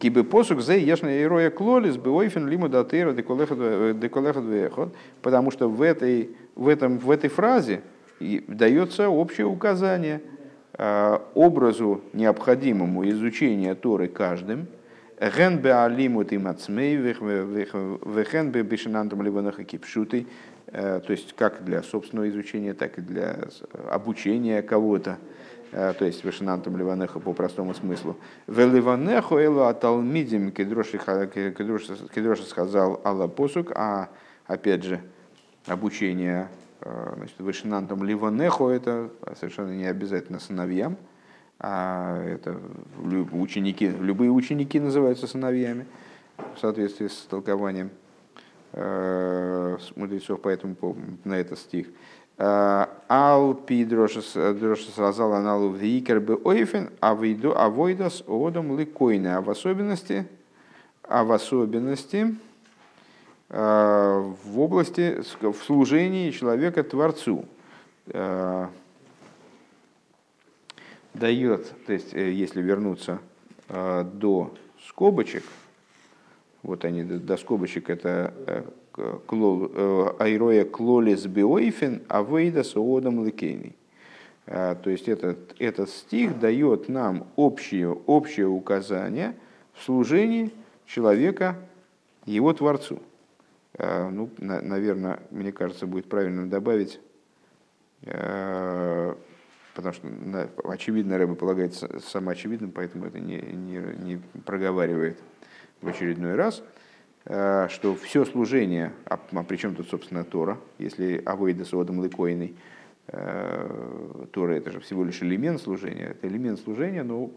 Кибы 0.00 0.24
посук 0.24 0.62
зе 0.62 0.80
ешна 0.80 1.22
ироя 1.22 1.50
клолис 1.50 1.98
бы 1.98 2.10
ойфен 2.10 2.48
лиму 2.48 2.70
датейра 2.70 3.12
деколехат 3.12 4.44
вехот, 4.44 4.94
потому 5.20 5.50
что 5.50 5.68
в 5.68 5.82
этой, 5.82 6.30
в, 6.56 6.68
этом, 6.68 6.98
в 6.98 7.10
этой 7.10 7.28
фразе 7.28 7.82
дается 8.18 9.10
общее 9.10 9.46
указание 9.46 10.22
э, 10.72 11.18
образу 11.34 12.00
необходимому 12.14 13.06
изучения 13.10 13.74
Торы 13.74 14.08
каждым, 14.08 14.68
Ген 15.20 15.58
бе 15.58 15.74
алимут 15.74 16.32
им 16.32 16.46
ацмей, 16.46 16.96
вехен 16.96 18.50
бе 18.52 18.62
бешенантом 18.62 19.22
и 19.22 19.64
кипшутой, 19.64 20.20
Э, 20.20 20.26
то 21.00 21.06
есть 21.08 21.34
как 21.34 21.64
для 21.64 21.82
собственного 21.82 22.28
изучения, 22.28 22.74
так 22.74 22.98
и 22.98 23.00
для 23.00 23.40
обучения 23.90 24.62
кого-то, 24.62 25.18
э, 25.72 25.94
то 25.98 26.04
есть 26.04 26.24
Вешанантом 26.24 26.76
Ливанеха 26.76 27.18
по 27.18 27.32
простому 27.32 27.74
смыслу. 27.74 28.16
В 28.46 28.58
Ливанеху 28.58 29.36
элу 29.36 29.62
аталмидим 29.62 30.52
кедроши 30.52 32.44
сказал 32.44 33.00
Алла 33.04 33.26
Посук, 33.26 33.72
а 33.74 34.10
опять 34.46 34.84
же 34.84 35.00
обучение 35.66 36.48
э, 36.82 37.12
значит, 37.16 37.36
Вешанантом 37.40 38.04
Ливанеху 38.04 38.68
это 38.68 39.10
совершенно 39.40 39.72
не 39.72 39.86
обязательно 39.86 40.38
сыновьям, 40.38 40.96
а 41.58 42.22
это 42.24 42.56
ученики, 43.32 43.88
любые 43.88 44.30
ученики 44.30 44.78
называются 44.78 45.26
сыновьями 45.26 45.86
в 46.54 46.60
соответствии 46.60 47.08
с 47.08 47.26
толкованием 47.28 47.90
Э, 47.90 48.09
мудрецов 48.72 50.40
по 50.40 50.48
этому 50.48 50.76
на 51.24 51.34
этот 51.34 51.58
стих. 51.58 51.88
Э, 52.40 52.86
Ал 53.06 53.54
пи 53.54 53.84
дрошес 53.84 54.34
разал 54.96 55.34
аналу 55.34 55.72
викер 55.72 56.20
бы 56.20 56.40
ойфен, 56.42 56.88
а 57.00 57.14
выйду 57.14 57.52
а 57.54 57.68
войдас 57.68 58.24
одом 58.26 58.78
ликойне, 58.78 59.36
а 59.36 59.42
в 59.42 59.50
особенности, 59.50 60.26
а 61.02 61.22
в 61.24 61.32
особенности 61.32 62.34
э, 63.50 64.32
в 64.42 64.58
области 64.58 65.20
в 65.42 65.56
служении 65.64 66.30
человека 66.30 66.82
Творцу 66.82 67.44
дает, 71.14 71.72
то 71.86 71.92
есть 71.92 72.12
если 72.14 72.62
вернуться 72.62 73.20
до 73.68 74.52
скобочек, 74.88 75.44
вот 76.62 76.84
они 76.84 77.02
до 77.02 77.36
скобочек, 77.36 77.90
это 77.90 78.34
айроя 80.18 80.64
клолис 80.64 81.26
биоифен, 81.26 82.02
а 82.08 82.22
вейда 82.22 82.64
соодом 82.64 83.24
ликейный. 83.24 83.76
То 84.46 84.82
есть 84.86 85.08
этот, 85.08 85.54
этот 85.58 85.88
стих 85.90 86.38
дает 86.40 86.88
нам 86.88 87.28
общее, 87.36 87.88
общее 87.88 88.48
указание 88.48 89.36
в 89.74 89.82
служении 89.82 90.50
человека 90.86 91.56
его 92.26 92.52
Творцу. 92.52 93.00
Ну, 93.78 94.28
на, 94.38 94.60
наверное, 94.60 95.20
мне 95.30 95.52
кажется, 95.52 95.86
будет 95.86 96.08
правильно 96.08 96.50
добавить, 96.50 97.00
потому 98.02 99.92
что 99.92 100.50
очевидно, 100.64 101.16
Рэба 101.16 101.36
полагается 101.36 102.00
самоочевидным, 102.00 102.72
поэтому 102.72 103.06
это 103.06 103.20
не, 103.20 103.40
не, 103.40 103.78
не 104.04 104.20
проговаривает 104.44 105.18
в 105.80 105.88
очередной 105.88 106.34
раз, 106.34 106.62
что 107.24 107.94
все 108.02 108.24
служение, 108.24 108.92
а, 109.04 109.20
а 109.32 109.42
при 109.42 109.56
чем 109.56 109.74
тут, 109.74 109.88
собственно, 109.88 110.24
Тора, 110.24 110.58
если 110.78 111.22
Авойда 111.24 111.64
с 111.64 111.74
Одом 111.74 111.98
Лыкойной, 111.98 112.54
Тора 113.06 114.52
это 114.54 114.70
же 114.70 114.80
всего 114.80 115.04
лишь 115.04 115.22
элемент 115.22 115.60
служения, 115.60 116.08
это 116.10 116.28
элемент 116.28 116.60
служения, 116.60 117.02
но 117.02 117.30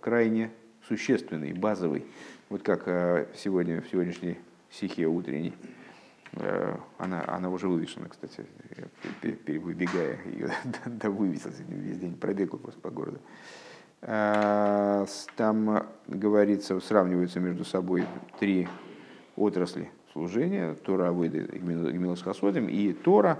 крайне 0.00 0.50
существенный, 0.86 1.52
базовый. 1.52 2.04
Вот 2.48 2.62
как 2.62 2.84
сегодня, 3.34 3.82
в 3.82 3.88
сегодняшней 3.88 4.38
стихе 4.70 5.06
утренней, 5.06 5.52
она, 6.98 7.24
она 7.26 7.50
уже 7.50 7.68
вывешена, 7.68 8.08
кстати, 8.08 8.46
выбегая 9.46 10.18
ее, 10.26 10.50
да, 10.84 11.10
вывесилась, 11.10 11.60
весь 11.68 11.98
день 11.98 12.14
пробегал 12.14 12.58
по 12.58 12.90
городу. 12.90 13.18
Там 14.00 15.86
говорится, 16.06 16.78
сравниваются 16.80 17.40
между 17.40 17.64
собой 17.64 18.04
три 18.38 18.68
отрасли 19.36 19.90
служения, 20.12 20.74
Тора, 20.74 21.08
Авойда 21.08 21.38
и 21.38 21.58
Гмилос 21.58 22.24
и 22.70 22.92
Тора 22.92 23.38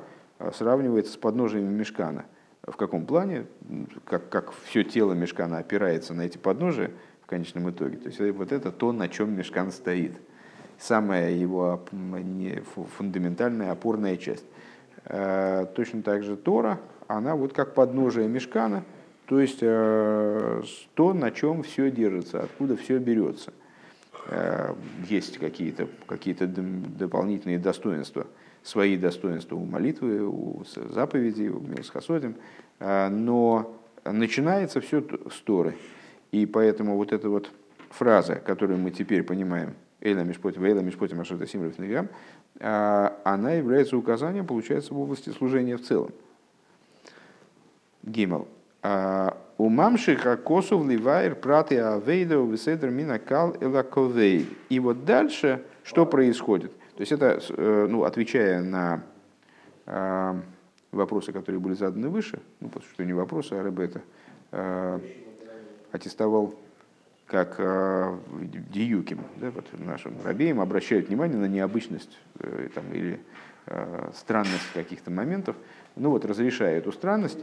сравнивается 0.53 1.13
с 1.13 1.17
подножиями 1.17 1.73
Мешкана. 1.73 2.25
В 2.63 2.77
каком 2.77 3.07
плане? 3.07 3.47
Как, 4.05 4.29
как 4.29 4.53
все 4.65 4.83
тело 4.83 5.13
Мешкана 5.13 5.59
опирается 5.59 6.15
на 6.15 6.23
эти 6.23 6.37
подножия 6.37 6.91
в 7.23 7.27
конечном 7.27 7.71
итоге. 7.71 7.97
То 7.97 8.09
есть 8.09 8.21
вот 8.37 8.53
это 8.53 8.73
то, 8.73 8.93
на 8.93 9.09
чем 9.09 9.37
Мешкан 9.37 9.71
стоит. 9.71 10.13
Самая 10.79 11.31
его 11.31 11.85
фундаментальная 12.99 13.71
опорная 13.71 14.17
часть. 14.17 14.45
Точно 15.05 16.03
так 16.03 16.25
же 16.25 16.37
Тора, 16.37 16.81
она 17.07 17.37
вот 17.37 17.53
как 17.53 17.75
подножие 17.75 18.29
Мешкана, 18.29 18.83
то 19.27 19.41
есть 19.41 19.61
то, 19.61 21.13
на 21.15 21.31
чем 21.31 21.63
все 21.63 21.91
держится, 21.91 22.43
откуда 22.43 22.77
все 22.77 22.99
берется. 22.99 23.53
Есть 25.09 25.39
какие-то 25.39 25.89
какие 26.07 26.35
дополнительные 26.35 27.59
достоинства– 27.59 28.27
свои 28.67 28.97
достоинства 28.97 29.55
у 29.55 29.65
молитвы, 29.65 30.27
у 30.27 30.65
заповедей, 30.91 31.49
у 31.49 31.61
Милсхасодим, 31.61 32.35
а, 32.81 33.09
но 33.09 33.81
начинается 34.05 34.81
все 34.81 35.03
с 35.31 35.41
Торы. 35.43 35.77
И 36.33 36.47
поэтому 36.47 36.97
вот 36.97 37.13
эта 37.13 37.31
вот 37.31 37.51
фраза, 37.91 38.35
которую 38.35 38.81
мы 38.81 38.91
теперь 38.91 39.23
понимаем, 39.23 39.75
Эйла 40.01 40.21
Мишпотим, 40.21 40.65
Эйла 40.65 40.81
Мишпотим 40.81 41.21
Ашата 41.21 41.47
Симров 41.47 41.79
Нагам, 41.79 42.09
она 42.59 43.53
является 43.53 43.97
указанием, 43.97 44.47
получается, 44.47 44.95
в 44.95 44.99
области 44.99 45.31
служения 45.31 45.77
в 45.77 45.83
целом. 45.83 46.11
Гимал. 48.03 48.49
А, 48.89 49.37
у 49.59 49.69
мамшиха 49.69 50.37
косов 50.37 50.87
ливайр 50.87 51.35
праты 51.35 51.81
авейда 51.81 52.37
веседр 52.37 52.91
минакал 52.91 53.57
элаковей. 53.61 54.49
И 54.69 54.81
вот 54.81 55.05
дальше 55.05 55.65
что 55.83 56.07
происходит– 56.07 56.73
то 56.97 57.03
есть 57.03 57.13
это, 57.13 57.39
э, 57.51 57.87
ну, 57.91 58.05
отвечая 58.05 58.63
на 58.63 59.03
э, 59.85 60.41
вопросы, 60.93 61.31
которые 61.31 61.61
были 61.61 61.75
заданы 61.75 62.09
выше, 62.09 62.41
ну, 62.61 62.69
потому 62.69 62.91
что 62.91 63.05
не 63.05 63.13
вопросы, 63.13 63.53
а 63.53 63.63
Рэбе 63.63 63.85
это 63.85 64.03
э, 64.53 65.01
аттестовал 65.93 66.55
как 67.27 67.57
диюким, 68.73 69.21
да, 69.37 69.51
вот 69.51 69.67
нашим 69.79 70.15
рабеям 70.25 70.61
обращают 70.61 71.09
внимание 71.09 71.37
на 71.37 71.49
необычность 71.49 72.19
э, 72.39 72.69
там, 72.75 72.85
или 72.93 73.21
странность 74.15 74.73
каких-то 74.75 75.11
моментов. 75.11 75.57
Ну 75.97 76.11
вот, 76.11 76.25
разрешая 76.25 76.79
эту 76.79 76.93
странность, 76.93 77.41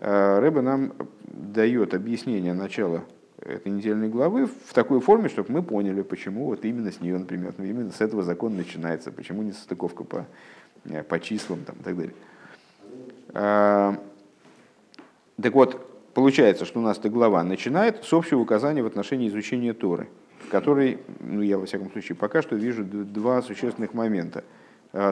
э, 0.00 0.38
Рэбе 0.38 0.60
нам 0.60 0.92
дает 1.26 1.94
объяснение 1.94 2.54
начала 2.54 3.04
этой 3.40 3.70
недельной 3.70 4.08
главы 4.08 4.46
в 4.46 4.72
такой 4.72 5.00
форме, 5.00 5.28
чтобы 5.28 5.52
мы 5.52 5.62
поняли, 5.62 6.02
почему 6.02 6.46
вот 6.46 6.64
именно 6.64 6.90
с 6.90 7.00
нее, 7.00 7.18
например, 7.18 7.54
ну, 7.58 7.64
именно 7.64 7.90
с 7.90 8.00
этого 8.00 8.22
закон 8.22 8.56
начинается, 8.56 9.12
почему 9.12 9.42
не 9.42 9.52
состыковка 9.52 10.04
по, 10.04 10.26
э, 10.84 11.02
по 11.02 11.20
числам 11.20 11.60
там, 11.64 11.76
и 11.76 11.82
так 11.82 11.96
далее. 11.96 12.14
А, 13.34 13.96
так 15.40 15.54
вот, 15.54 16.12
получается, 16.14 16.64
что 16.64 16.80
у 16.80 16.82
нас 16.82 16.98
эта 16.98 17.10
глава 17.10 17.42
начинает 17.42 18.04
с 18.04 18.12
общего 18.12 18.40
указания 18.40 18.82
в 18.82 18.86
отношении 18.86 19.28
изучения 19.28 19.72
Торы, 19.72 20.08
в 20.46 20.48
которой, 20.48 21.00
ну 21.20 21.42
я 21.42 21.58
во 21.58 21.66
всяком 21.66 21.90
случае 21.90 22.16
пока 22.16 22.42
что 22.42 22.56
вижу 22.56 22.84
два 22.84 23.42
существенных 23.42 23.94
момента. 23.94 24.44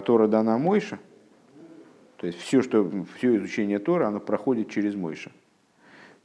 Тора 0.04 0.28
дана 0.28 0.58
Мойша, 0.58 1.00
то 2.22 2.28
есть 2.28 2.38
все, 2.38 2.62
что, 2.62 2.88
все 3.16 3.37
изучение 3.37 3.80
Тора, 3.80 4.06
оно 4.06 4.20
проходит 4.20 4.70
через 4.70 4.94
Мойша. 4.94 5.32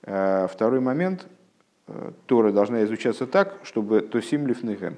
Второй 0.03 0.79
момент, 0.79 1.27
Тора 2.27 2.51
должна 2.51 2.83
изучаться 2.83 3.25
так, 3.25 3.57
чтобы 3.63 4.01
то 4.01 4.21
симлифныхэм, 4.21 4.95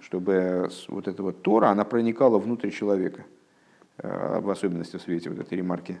чтобы 0.00 0.70
вот 0.88 1.06
эта 1.06 1.22
вот 1.22 1.42
Тора, 1.42 1.68
она 1.68 1.84
проникала 1.84 2.40
внутрь 2.40 2.70
человека, 2.70 3.26
э, 3.98 4.40
в 4.40 4.50
особенности 4.50 4.96
в 4.96 5.02
свете 5.02 5.30
вот 5.30 5.38
этой 5.38 5.56
ремарки 5.56 6.00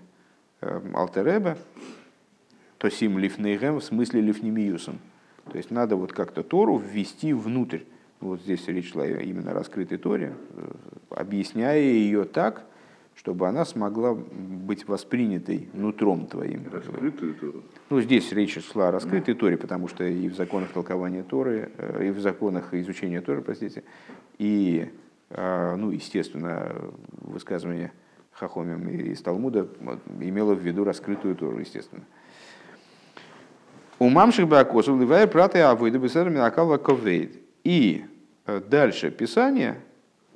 э, 0.62 0.80
Алтереба, 0.94 1.56
то 2.78 2.90
сим 2.90 3.18
лифнейгем 3.18 3.76
в 3.76 3.84
смысле 3.84 4.20
лифнемиюсом. 4.20 4.98
То 5.52 5.58
есть 5.58 5.70
надо 5.70 5.94
вот 5.94 6.12
как-то 6.12 6.42
Тору 6.42 6.76
ввести 6.76 7.32
внутрь. 7.32 7.82
Вот 8.18 8.40
здесь 8.40 8.66
речь 8.66 8.90
шла 8.90 9.06
именно 9.06 9.52
о 9.52 9.54
раскрытой 9.54 9.98
Торе, 9.98 10.34
э, 10.56 10.70
объясняя 11.10 11.78
ее 11.78 12.24
так, 12.24 12.64
чтобы 13.18 13.48
она 13.48 13.64
смогла 13.64 14.14
быть 14.14 14.86
воспринятой 14.86 15.68
нутром 15.72 16.28
твоим. 16.28 16.64
Раскрытую 16.70 17.34
Тору? 17.34 17.62
Ну, 17.90 18.00
здесь 18.00 18.30
речь 18.30 18.64
шла 18.64 18.88
о 18.88 18.92
раскрытой 18.92 19.34
Торе, 19.34 19.56
потому 19.56 19.88
что 19.88 20.04
и 20.04 20.28
в 20.28 20.36
законах 20.36 20.70
толкования 20.70 21.24
Торы, 21.24 21.72
э, 21.76 22.06
и 22.06 22.10
в 22.10 22.20
законах 22.20 22.72
изучения 22.74 23.20
Торы, 23.20 23.42
простите, 23.42 23.82
и, 24.38 24.88
э, 25.30 25.74
ну, 25.76 25.90
естественно, 25.90 26.76
высказывание 27.20 27.92
Хахомим 28.30 28.88
из 28.88 29.20
Талмуда 29.20 29.66
имело 30.20 30.54
в 30.54 30.60
виду 30.60 30.84
раскрытую 30.84 31.34
Тору, 31.34 31.58
естественно. 31.58 32.04
У 33.98 34.08
мамших 34.08 34.46
бакосов 34.46 34.96
ливая 35.00 35.26
праты 35.26 35.58
авойда 35.58 35.98
бесерами 35.98 36.38
акалва 36.38 36.78
ковейд. 36.78 37.36
И 37.64 38.04
э, 38.46 38.60
дальше 38.60 39.10
Писание, 39.10 39.80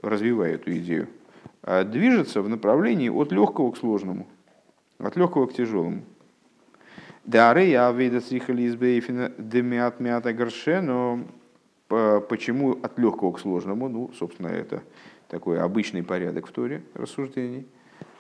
развивая 0.02 0.54
эту 0.54 0.76
идею, 0.78 1.08
движется 1.62 2.42
в 2.42 2.48
направлении 2.48 3.08
от 3.08 3.32
легкого 3.32 3.72
к 3.72 3.76
сложному, 3.76 4.26
от 4.98 5.16
легкого 5.16 5.46
к 5.46 5.52
тяжелому. 5.52 6.02
Дары 7.24 7.64
я 7.64 7.90
вида 7.92 8.20
сихали 8.20 8.62
из 8.62 8.74
бейфина 8.74 9.32
демиат 9.38 10.00
мята 10.00 10.32
горше, 10.32 10.80
но 10.80 11.20
почему 12.28 12.72
от 12.82 12.98
легкого 12.98 13.32
к 13.32 13.38
сложному? 13.38 13.88
Ну, 13.88 14.10
собственно, 14.18 14.48
это 14.48 14.82
такой 15.32 15.58
обычный 15.58 16.02
порядок 16.02 16.46
в 16.46 16.52
Торе 16.52 16.82
рассуждений, 16.92 17.66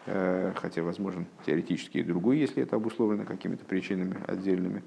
э, 0.06 0.52
хотя, 0.56 0.82
возможно, 0.82 1.26
теоретически 1.44 1.98
и 1.98 2.02
другой, 2.02 2.38
если 2.38 2.62
это 2.62 2.76
обусловлено 2.76 3.26
какими-то 3.26 3.66
причинами 3.66 4.16
отдельными. 4.26 4.82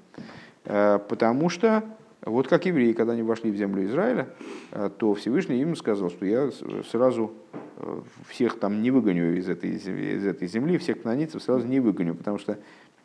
Э, 0.64 0.98
потому 1.08 1.48
что 1.48 1.84
вот 2.22 2.48
как 2.48 2.66
евреи, 2.66 2.94
когда 2.94 3.12
они 3.12 3.22
вошли 3.22 3.52
в 3.52 3.56
землю 3.56 3.86
Израиля, 3.86 4.26
э, 4.72 4.90
то 4.98 5.14
Всевышний 5.14 5.62
им 5.62 5.76
сказал, 5.76 6.10
что 6.10 6.26
я 6.26 6.50
сразу 6.90 7.32
всех 8.28 8.58
там 8.58 8.82
не 8.82 8.90
выгоню 8.90 9.36
из 9.36 9.48
этой, 9.48 9.70
из 9.70 10.26
этой 10.26 10.48
земли, 10.48 10.78
всех 10.78 11.02
кнанийцев 11.02 11.42
сразу 11.42 11.66
не 11.66 11.80
выгоню, 11.80 12.14
потому 12.14 12.38
что 12.38 12.58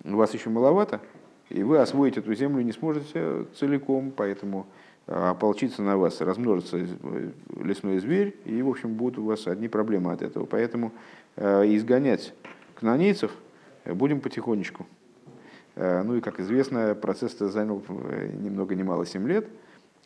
у 0.03 0.15
вас 0.15 0.34
еще 0.34 0.49
маловато, 0.49 1.01
и 1.49 1.63
вы 1.63 1.79
освоить 1.79 2.17
эту 2.17 2.34
землю 2.34 2.63
не 2.63 2.71
сможете 2.71 3.45
целиком, 3.55 4.12
поэтому 4.15 4.67
э, 5.07 5.13
ополчиться 5.13 5.81
на 5.81 5.97
вас, 5.97 6.21
размножится 6.21 6.77
лесной 7.57 7.99
зверь, 7.99 8.36
и, 8.45 8.62
в 8.62 8.69
общем, 8.69 8.93
будут 8.93 9.19
у 9.19 9.25
вас 9.25 9.47
одни 9.47 9.67
проблемы 9.67 10.13
от 10.13 10.21
этого. 10.21 10.45
Поэтому 10.45 10.91
изгонять 11.38 12.34
кнанийцев 12.75 13.31
будем 13.86 14.21
потихонечку. 14.21 14.86
Э, 15.75 16.03
ну 16.03 16.15
и, 16.15 16.21
как 16.21 16.39
известно, 16.39 16.95
процесс 16.95 17.38
занял 17.38 17.84
э, 17.88 18.31
ни 18.34 18.49
много 18.49 18.75
ни 18.75 18.84
мало 18.84 19.05
7 19.05 19.27
лет, 19.27 19.47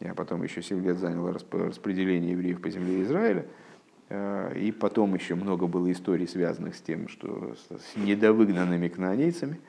а 0.01 0.13
потом 0.13 0.43
еще 0.43 0.61
7 0.61 0.83
лет 0.83 0.97
заняло 0.97 1.33
распределение 1.33 2.31
евреев 2.31 2.61
по 2.61 2.69
земле 2.69 3.01
Израиля. 3.03 3.45
Э, 4.09 4.57
и 4.57 4.71
потом 4.71 5.15
еще 5.15 5.35
много 5.35 5.67
было 5.67 5.91
историй, 5.91 6.27
связанных 6.27 6.75
с 6.75 6.81
тем, 6.81 7.07
что 7.07 7.55
с 7.69 7.95
недовыгнанными 7.95 8.87
кнаанейцами. 8.87 9.59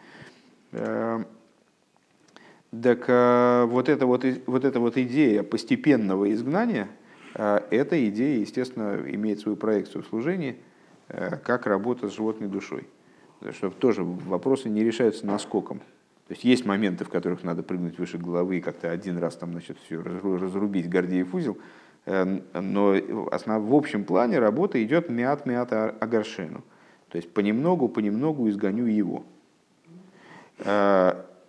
Так 2.82 3.08
вот 3.70 3.88
эта 3.88 4.06
вот, 4.06 4.24
вот 4.46 4.64
эта 4.64 4.80
вот 4.80 4.98
идея 4.98 5.42
постепенного 5.42 6.30
изгнания, 6.32 6.88
эта 7.32 8.08
идея, 8.08 8.40
естественно, 8.40 9.00
имеет 9.08 9.40
свою 9.40 9.56
проекцию 9.56 10.02
в 10.02 10.06
служении, 10.08 10.58
как 11.08 11.66
работа 11.66 12.08
с 12.08 12.16
животной 12.16 12.48
душой. 12.48 12.86
Что 13.52 13.70
тоже 13.70 14.02
вопросы 14.02 14.68
не 14.68 14.84
решаются 14.84 15.26
наскоком. 15.26 15.78
То 16.28 16.32
есть 16.32 16.42
есть 16.42 16.66
моменты, 16.66 17.04
в 17.04 17.08
которых 17.08 17.44
надо 17.44 17.62
прыгнуть 17.62 17.98
выше 17.98 18.18
головы 18.18 18.58
и 18.58 18.60
как-то 18.60 18.90
один 18.90 19.16
раз 19.18 19.36
там, 19.36 19.52
значит, 19.52 19.78
все 19.84 20.02
разрубить 20.02 20.88
Гордеев 20.88 21.32
узел, 21.32 21.56
но 22.06 23.28
основ, 23.32 23.62
в 23.62 23.74
общем 23.74 24.04
плане 24.04 24.38
работа 24.38 24.82
идет 24.82 25.10
мят-мят 25.10 25.72
агаршену. 25.72 26.62
То 27.08 27.16
есть 27.16 27.32
понемногу, 27.32 27.88
понемногу 27.88 28.48
изгоню 28.48 28.86
его. 28.86 29.24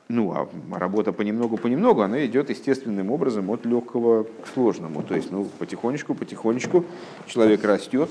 Ну, 0.09 0.31
а 0.31 0.47
работа 0.71 1.11
понемногу-понемногу, 1.11 2.01
она 2.01 2.25
идет 2.25 2.49
естественным 2.49 3.11
образом 3.11 3.49
от 3.49 3.65
легкого 3.65 4.23
к 4.23 4.47
сложному. 4.53 5.03
То 5.03 5.15
есть, 5.15 5.31
ну, 5.31 5.45
потихонечку, 5.59 6.15
потихонечку 6.15 6.85
человек 7.25 7.65
растет, 7.65 8.09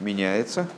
меняется. 0.00 0.68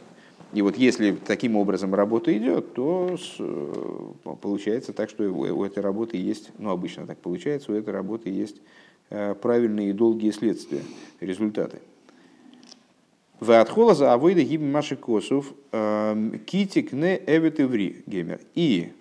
И 0.53 0.63
вот 0.63 0.77
если 0.77 1.13
таким 1.13 1.57
образом 1.57 1.95
работа 1.95 2.37
идет, 2.37 2.75
то 2.75 3.17
э, 3.39 4.35
получается 4.41 4.93
так, 4.93 5.11
что 5.11 5.25
у 5.25 5.65
этой 5.65 5.83
работы 5.83 6.17
есть, 6.17 6.51
ну, 6.59 6.71
обычно 6.71 7.07
так 7.07 7.19
получается, 7.19 7.73
у 7.73 7.75
этой 7.75 7.93
работы 7.93 8.29
есть 8.31 8.59
э, 8.59 8.61
правильные 9.41 9.91
и 9.91 9.93
долгие 9.93 10.31
следствия, 10.31 10.83
результаты. 11.21 11.81
В 13.41 13.61
отхола 13.61 13.95
за 13.95 14.13
авойда 14.13 14.43
гиб 14.43 14.61
маши 14.61 14.97
косов 14.97 15.53
э, 15.73 16.39
китик 16.47 16.93
не 16.93 17.21
эвет 17.27 17.61
иври 17.61 18.05
геймер. 18.07 18.41
И 18.55 18.93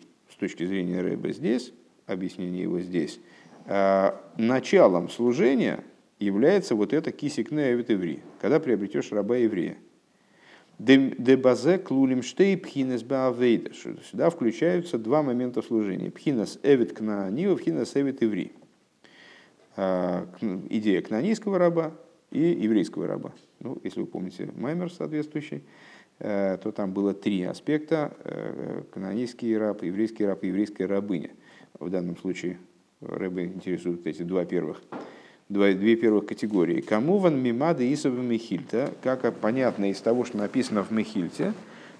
точки 0.41 0.65
зрения 0.65 1.01
Рэба 1.01 1.31
здесь, 1.31 1.71
объяснение 2.07 2.63
его 2.63 2.81
здесь, 2.81 3.19
э, 3.67 4.11
началом 4.37 5.07
служения 5.09 5.83
является 6.19 6.75
вот 6.75 6.93
это 6.93 7.11
кисик 7.11 7.51
неавит 7.51 7.91
иври, 7.91 8.21
когда 8.41 8.59
приобретешь 8.59 9.11
раба 9.11 9.37
еврея. 9.37 9.77
Дебазе 10.79 11.77
клулим 11.77 12.23
штей 12.23 12.57
пхинес 12.57 13.03
баавейда. 13.03 13.71
Сюда 14.09 14.31
включаются 14.31 14.97
два 14.97 15.21
момента 15.21 15.61
служения. 15.61 16.09
Пхинес 16.09 16.59
эвит 16.63 16.93
кнаанива, 16.93 17.55
пхинес 17.55 17.95
эвит 17.95 18.23
иври. 18.23 18.51
Э, 19.81 20.25
идея 20.69 21.01
кнанийского 21.01 21.57
раба 21.57 21.91
и 22.31 22.41
еврейского 22.41 23.07
раба. 23.07 23.31
Ну, 23.59 23.77
если 23.83 24.01
вы 24.01 24.05
помните 24.05 24.49
Маймер 24.55 24.91
соответствующий, 24.91 25.63
Э, 26.23 26.59
то 26.61 26.71
там 26.71 26.91
было 26.91 27.15
три 27.15 27.41
аспекта. 27.43 28.13
Э, 28.23 28.83
канонийский 28.93 29.57
раб, 29.57 29.81
еврейский 29.81 30.23
раб 30.23 30.43
и 30.43 30.47
еврейская 30.47 30.85
рабыня. 30.85 31.31
В 31.79 31.89
данном 31.89 32.15
случае 32.15 32.59
рыбы 33.01 33.45
интересуют 33.45 34.05
эти 34.05 34.21
два 34.21 34.45
первых, 34.45 34.83
два, 35.49 35.71
две 35.71 35.95
первых 35.95 36.27
категории. 36.27 36.81
Кому 36.81 37.17
ван 37.17 37.41
мимады 37.41 37.91
исов 37.91 38.13
мехильта, 38.13 38.91
как 39.01 39.33
понятно 39.37 39.89
из 39.89 39.99
того, 39.99 40.23
что 40.23 40.37
написано 40.37 40.83
в 40.83 40.91
мехильте, 40.91 41.53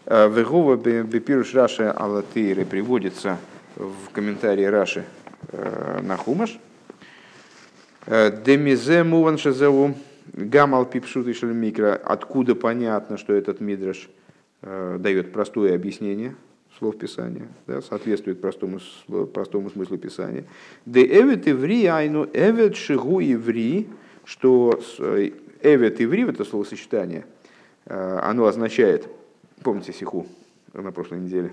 э, 0.05 0.29
Вегова 0.29 0.75
бепируш 0.75 1.55
Раши 1.55 1.85
Алатейры 1.85 2.63
приводится 2.63 3.39
в 3.75 4.11
комментарии 4.11 4.65
Раши 4.65 5.03
на 5.51 6.15
Хумаш. 6.17 6.59
Демизе 8.07 9.03
муван 9.03 9.37
шазеву 9.37 9.95
Гамал 10.33 10.85
пипшут 10.85 11.27
и 11.27 11.45
микро, 11.45 11.95
откуда 11.95 12.55
понятно, 12.55 13.17
что 13.17 13.33
этот 13.33 13.59
мидраш 13.59 14.09
э, 14.61 14.97
дает 14.99 15.33
простое 15.33 15.75
объяснение 15.75 16.35
слов 16.77 16.97
Писания, 16.97 17.47
да, 17.67 17.81
соответствует 17.81 18.39
простому, 18.39 18.79
простому 19.33 19.69
смыслу 19.69 19.97
Писания. 19.97 20.45
Де 20.85 21.05
эвет 21.05 21.47
иври 21.47 21.85
айну 21.85 22.27
эвет 22.33 22.75
шигу 22.75 23.19
иври, 23.19 23.89
что 24.23 24.79
э, 24.99 25.31
эвет 25.61 25.99
иври, 25.99 26.23
это 26.23 26.45
словосочетание, 26.45 27.25
э, 27.85 28.19
оно 28.23 28.45
означает, 28.45 29.09
помните 29.63 29.91
сиху 29.91 30.27
на 30.73 30.91
прошлой 30.91 31.19
неделе, 31.19 31.51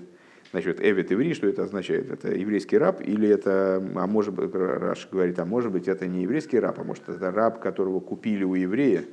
Значит, 0.51 0.79
эвет 0.81 1.11
иври, 1.11 1.35
что 1.35 1.47
это 1.47 1.63
означает? 1.63 2.11
Это 2.11 2.33
еврейский 2.33 2.77
раб 2.77 3.01
или 3.01 3.27
это, 3.27 3.83
а 3.95 4.07
может 4.07 4.33
быть, 4.33 4.49
Раш 4.53 5.07
говорит, 5.11 5.37
а 5.37 5.45
может 5.45 5.71
быть 5.71 5.87
это 5.87 6.07
не 6.07 6.23
еврейский 6.23 6.59
раб, 6.59 6.79
а 6.79 6.83
может 6.83 7.07
это 7.07 7.31
раб, 7.31 7.59
которого 7.59 7.99
купили 7.99 8.43
у 8.43 8.55
еврея, 8.55 9.03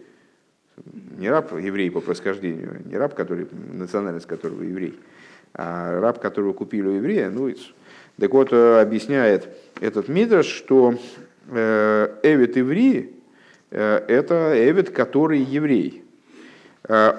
не 1.18 1.28
раб 1.28 1.52
еврей 1.52 1.90
по 1.90 2.00
происхождению, 2.00 2.80
не 2.86 2.96
раб, 2.96 3.14
который, 3.14 3.46
национальность 3.72 4.26
которого 4.26 4.62
еврей, 4.62 4.98
а 5.52 6.00
раб, 6.00 6.20
которого 6.20 6.54
купили 6.54 6.86
у 6.86 6.92
еврея. 6.92 7.28
Ну, 7.28 7.52
так 8.18 8.32
вот, 8.32 8.52
э, 8.52 8.80
объясняет 8.80 9.48
этот 9.80 10.08
Мидраш, 10.08 10.46
что 10.46 10.94
э, 11.48 12.16
Эвет 12.22 12.56
Иври 12.56 13.14
э,– 13.70 14.04
это 14.08 14.52
Эвет, 14.54 14.88
который 14.90 15.40
еврей. 15.40 16.02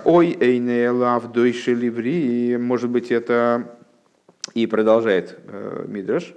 Ой, 0.05 0.37
эйне 0.39 0.91
лав 0.91 1.33
дойшеливри, 1.33 2.55
может 2.57 2.89
быть, 2.89 3.11
это 3.11 3.76
и 4.57 4.65
продолжает 4.65 5.37
э, 5.49 5.85
Мидраш, 5.87 6.33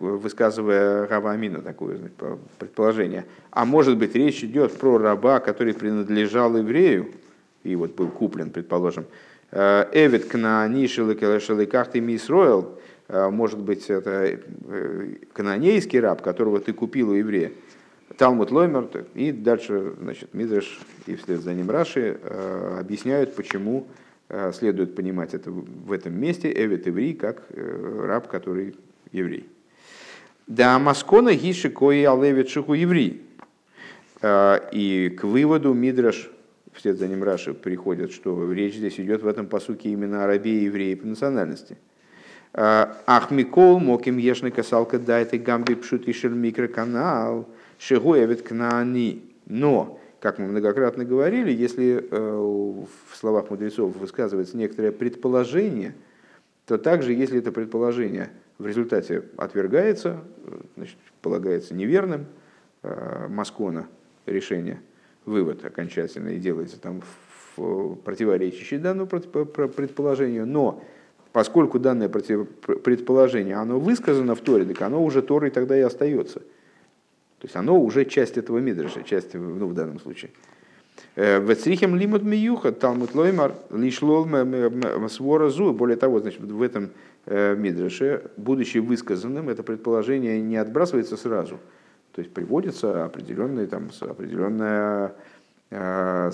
высказывая 0.00 1.06
Рава 1.06 1.30
Амина 1.30 1.62
такое 1.62 1.96
значит, 1.96 2.16
предположение. 2.58 3.24
А 3.52 3.64
может 3.64 3.96
быть 3.96 4.16
речь 4.16 4.42
идет 4.42 4.72
про 4.72 4.98
раба, 4.98 5.38
который 5.38 5.74
принадлежал 5.74 6.56
еврею, 6.56 7.12
и 7.62 7.76
вот 7.76 7.94
был 7.94 8.08
куплен, 8.08 8.50
предположим, 8.50 9.04
э, 9.52 9.86
Эвид 9.92 10.24
Кнаани 10.24 10.88
Шеликахты 10.88 12.00
Мисроэл, 12.00 12.80
э, 13.06 13.28
может 13.30 13.60
быть 13.60 13.88
это 13.88 14.36
э, 14.68 15.14
канонейский 15.32 16.00
раб, 16.00 16.20
которого 16.20 16.58
ты 16.58 16.72
купил 16.72 17.10
у 17.10 17.14
еврея. 17.14 17.52
Талмуд 18.18 18.50
Лоймер, 18.50 18.88
и 19.14 19.30
дальше, 19.30 19.94
значит, 20.00 20.34
Мидраш 20.34 20.80
и 21.06 21.14
вслед 21.14 21.42
за 21.42 21.54
ним 21.54 21.70
Раши 21.70 22.18
объясняют, 22.78 23.36
почему 23.36 23.86
следует 24.52 24.94
понимать 24.94 25.34
это 25.34 25.50
в 25.50 25.92
этом 25.92 26.18
месте, 26.18 26.52
Эвет 26.52 26.88
Иври, 26.88 27.14
как 27.14 27.44
э, 27.50 28.04
раб, 28.06 28.28
который 28.28 28.74
еврей. 29.12 29.48
Да 30.46 30.78
Маскона 30.78 31.34
Гиши 31.34 31.70
Кои 31.70 32.04
Алевит 32.04 32.48
Шиху 32.48 32.74
еврей. 32.74 33.22
Э, 34.22 34.58
и 34.72 35.10
к 35.10 35.24
выводу 35.24 35.72
Мидраш, 35.74 36.30
вслед 36.72 36.98
за 36.98 37.06
ним 37.06 37.22
Раши, 37.22 37.54
приходит, 37.54 38.12
что 38.12 38.50
речь 38.52 38.74
здесь 38.74 38.98
идет 38.98 39.22
в 39.22 39.26
этом 39.26 39.46
посуке 39.46 39.90
именно 39.90 40.24
о 40.24 40.26
рабе 40.26 40.52
и 40.52 40.64
евреи 40.64 40.94
по 40.94 41.06
национальности. 41.06 41.76
Ах 42.56 43.32
Микол 43.32 43.80
Моким 43.80 44.16
Ешны 44.16 44.52
Касалка 44.52 45.00
Дайте 45.00 45.38
Гамби 45.38 45.74
Пшут 45.74 46.08
Ишель 46.08 46.34
Микроканал 46.34 47.48
Шигу 47.78 48.16
Эвет 48.16 48.42
Кнаани. 48.42 49.22
Но 49.46 50.00
как 50.24 50.38
мы 50.38 50.46
многократно 50.46 51.04
говорили, 51.04 51.52
если 51.52 52.02
э, 52.10 52.16
в 52.18 53.14
словах 53.14 53.50
мудрецов 53.50 53.94
высказывается 53.94 54.56
некоторое 54.56 54.90
предположение, 54.90 55.94
то 56.64 56.78
также, 56.78 57.12
если 57.12 57.40
это 57.40 57.52
предположение 57.52 58.30
в 58.56 58.66
результате 58.66 59.24
отвергается, 59.36 60.24
значит, 60.78 60.96
полагается 61.20 61.74
неверным, 61.74 62.24
э, 62.82 63.26
Маскона 63.28 63.86
решение, 64.24 64.80
вывод 65.26 65.62
окончательный 65.62 66.38
делается 66.38 66.80
там 66.80 67.02
в 67.58 67.96
противоречащий 67.96 68.78
данному 68.78 69.06
предположению, 69.06 70.46
но 70.46 70.82
поскольку 71.32 71.78
данное 71.78 72.08
предположение 72.08 73.56
оно 73.56 73.78
высказано 73.78 74.34
в 74.34 74.40
Торе, 74.40 74.64
так 74.64 74.80
оно 74.80 75.04
уже 75.04 75.20
Торой 75.20 75.50
тогда 75.50 75.76
и 75.76 75.82
остается– 75.82 76.40
то 77.44 77.46
есть 77.46 77.56
оно 77.56 77.78
уже 77.78 78.06
часть 78.06 78.38
этого 78.38 78.56
мидраша, 78.56 79.02
часть, 79.02 79.34
ну, 79.34 79.66
в 79.66 79.74
данном 79.74 80.00
случае. 80.00 80.30
Э, 81.14 81.40
Вецрихем 81.40 81.94
лимут 81.94 82.22
миюха, 82.22 82.72
талмут 82.72 83.14
лоймар, 83.14 83.52
лишлол 83.70 84.26
свора 85.10 85.50
зу. 85.50 85.74
Более 85.74 85.98
того, 85.98 86.20
значит, 86.20 86.40
в 86.40 86.62
этом 86.62 86.88
э, 87.26 87.54
мидраше, 87.54 88.30
будучи 88.38 88.78
высказанным, 88.78 89.50
это 89.50 89.62
предположение 89.62 90.40
не 90.40 90.56
отбрасывается 90.56 91.18
сразу. 91.18 91.60
То 92.12 92.22
есть 92.22 92.32
приводится 92.32 93.04
определенная, 93.04 93.66
там, 93.66 93.90
определенная 94.00 95.12
э, 95.68 96.30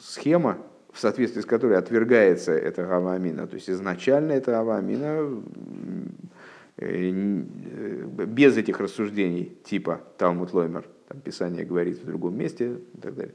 схема, 0.00 0.58
в 0.92 0.98
соответствии 0.98 1.42
с 1.42 1.46
которой 1.46 1.78
отвергается 1.78 2.50
это 2.50 2.82
гавамина. 2.84 3.46
То 3.46 3.54
есть 3.54 3.70
изначально 3.70 4.32
это 4.32 4.50
гавамина 4.50 5.20
Э, 5.20 6.31
без 6.76 8.56
этих 8.56 8.80
рассуждений 8.80 9.56
типа 9.64 10.00
Талмуд 10.18 10.52
Лоймер, 10.52 10.84
там 11.08 11.20
Писание 11.20 11.64
говорит 11.64 11.98
в 11.98 12.06
другом 12.06 12.36
месте 12.36 12.78
и 12.94 13.00
так 13.00 13.14
далее, 13.14 13.34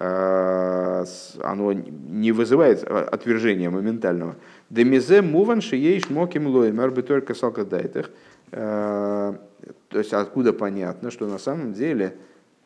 а, 0.00 1.04
оно 1.42 1.72
не 1.72 2.30
вызывает 2.32 2.84
отвержения 2.84 3.70
моментального. 3.70 4.36
Демизе 4.70 5.22
муван 5.22 5.60
шиеш 5.60 6.08
моким 6.10 6.46
лоймер 6.46 6.90
бы 6.90 7.02
только 7.02 7.34
салкадайтах. 7.34 8.10
А, 8.52 9.36
то 9.88 9.98
есть 9.98 10.12
откуда 10.12 10.52
понятно, 10.52 11.10
что 11.10 11.26
на 11.26 11.38
самом 11.38 11.72
деле 11.72 12.16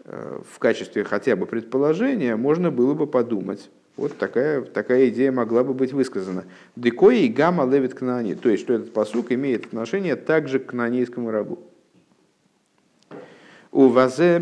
э, 0.05 0.41
в 0.47 0.59
качестве 0.59 1.05
хотя 1.05 1.37
бы 1.37 1.47
предположения 1.47 2.37
можно 2.37 2.71
было 2.71 2.95
бы 2.95 3.07
подумать, 3.07 3.71
вот 3.97 4.17
такая, 4.17 4.63
такая 4.63 5.09
идея 5.09 5.33
могла 5.33 5.65
бы 5.65 5.75
быть 5.75 5.93
высказана. 5.93 6.45
Декои 6.77 7.25
и 7.25 7.29
гамма 7.29 7.71
левит 7.71 7.95
кнани. 7.95 8.35
То 8.35 8.49
есть, 8.49 8.63
что 8.63 8.73
этот 8.73 8.93
посук 8.93 9.33
имеет 9.33 9.67
отношение 9.67 10.17
также 10.17 10.59
к 10.59 10.67
кнанейскому 10.67 11.31
рабу. 11.31 11.59
У 13.71 13.89
вазе 13.89 14.41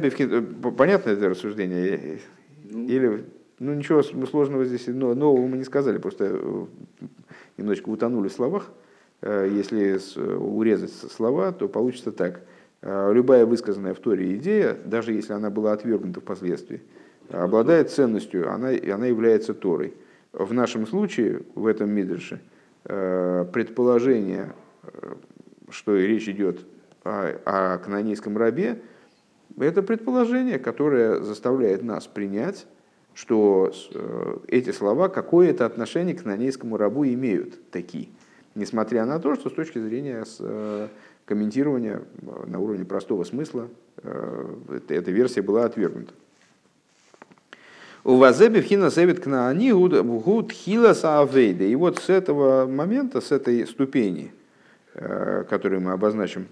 понятно 0.76 1.10
это 1.10 1.28
рассуждение? 1.28 2.20
Ну. 2.64 2.86
Или 2.86 3.24
ну 3.58 3.74
ничего 3.74 4.02
сложного 4.02 4.64
здесь 4.64 4.86
нового 4.86 5.46
мы 5.46 5.58
не 5.58 5.64
сказали, 5.64 5.98
просто 5.98 6.68
немножечко 7.56 7.90
утонули 7.90 8.28
в 8.28 8.32
словах. 8.32 8.70
Если 9.22 10.00
урезать 10.36 10.92
слова, 10.92 11.52
то 11.52 11.68
получится 11.68 12.10
так. 12.10 12.40
Любая 12.82 13.44
высказанная 13.44 13.92
в 13.92 13.98
Торе 13.98 14.34
идея, 14.36 14.76
даже 14.86 15.12
если 15.12 15.34
она 15.34 15.50
была 15.50 15.72
отвергнута 15.72 16.20
впоследствии, 16.20 16.80
обладает 17.30 17.90
ценностью, 17.90 18.52
она, 18.52 18.68
она 18.68 19.06
является 19.06 19.54
Торой. 19.54 19.94
В 20.32 20.52
нашем 20.52 20.86
случае, 20.86 21.42
в 21.54 21.66
этом 21.66 21.90
Мидрше, 21.90 22.40
предположение, 22.84 24.52
что 25.70 25.96
речь 25.96 26.28
идет 26.28 26.60
о, 27.04 27.34
о 27.44 27.78
канонийском 27.78 28.38
рабе, 28.38 28.80
это 29.58 29.82
предположение, 29.82 30.58
которое 30.58 31.20
заставляет 31.20 31.82
нас 31.82 32.06
принять, 32.06 32.66
что 33.14 33.72
э, 33.92 34.36
эти 34.48 34.70
слова 34.70 35.08
какое-то 35.08 35.66
отношение 35.66 36.14
к 36.14 36.22
канонейскому 36.22 36.76
рабу 36.76 37.04
имеют 37.04 37.70
такие. 37.70 38.08
Несмотря 38.54 39.04
на 39.04 39.18
то, 39.18 39.34
что 39.34 39.50
с 39.50 39.52
точки 39.52 39.78
зрения 39.78 40.24
э, 40.38 40.88
комментирования 41.26 42.02
э, 42.22 42.46
на 42.46 42.58
уровне 42.60 42.84
простого 42.84 43.24
смысла 43.24 43.68
эта 44.88 45.10
версия 45.10 45.42
была 45.42 45.64
отвергнута. 45.66 46.14
У 48.10 48.16
Вазеби 48.16 48.60
вхина 48.60 48.90
севит 48.90 49.20
кнаани 49.20 49.70
гуд 49.70 50.50
хила 50.50 50.94
саавейда. 50.94 51.62
И 51.62 51.76
вот 51.76 52.00
с 52.00 52.08
этого 52.08 52.66
момента, 52.66 53.20
с 53.20 53.30
этой 53.30 53.64
ступени, 53.68 54.32
которую 54.94 55.80
мы 55.80 55.92
обозначим 55.92 56.48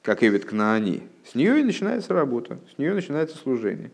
как 0.00 0.22
Эвид 0.22 0.46
Кнаани, 0.46 1.02
с 1.30 1.34
нее 1.34 1.60
и 1.60 1.64
начинается 1.64 2.14
работа, 2.14 2.56
с 2.74 2.78
нее 2.78 2.94
начинается 2.94 3.36
служение. 3.36 3.90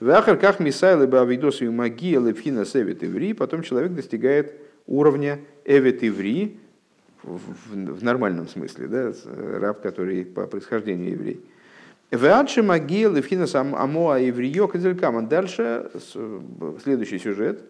В 0.00 0.08
Ахарках 0.08 0.60
Мисайлы 0.60 1.06
Бавидос 1.06 1.60
и 1.60 1.68
Магия 1.68 2.20
Лепхина 2.20 2.64
Севит 2.64 3.04
Иври, 3.04 3.34
потом 3.34 3.60
человек 3.60 3.92
достигает 3.92 4.54
уровня 4.86 5.40
Эвит 5.66 6.02
Иври, 6.02 6.58
в, 7.22 8.02
нормальном 8.02 8.48
смысле, 8.48 8.86
да, 8.86 9.12
раб, 9.58 9.82
который 9.82 10.24
по 10.24 10.46
происхождению 10.46 11.10
еврей. 11.10 11.44
Веадши 12.10 12.62
магия 12.62 13.08
левхина 13.08 13.46
сам 13.46 13.74
амоа 13.74 14.20
евриё 14.20 14.68
кадзелькаман. 14.68 15.26
Дальше 15.26 15.90
следующий 16.82 17.18
сюжет. 17.18 17.62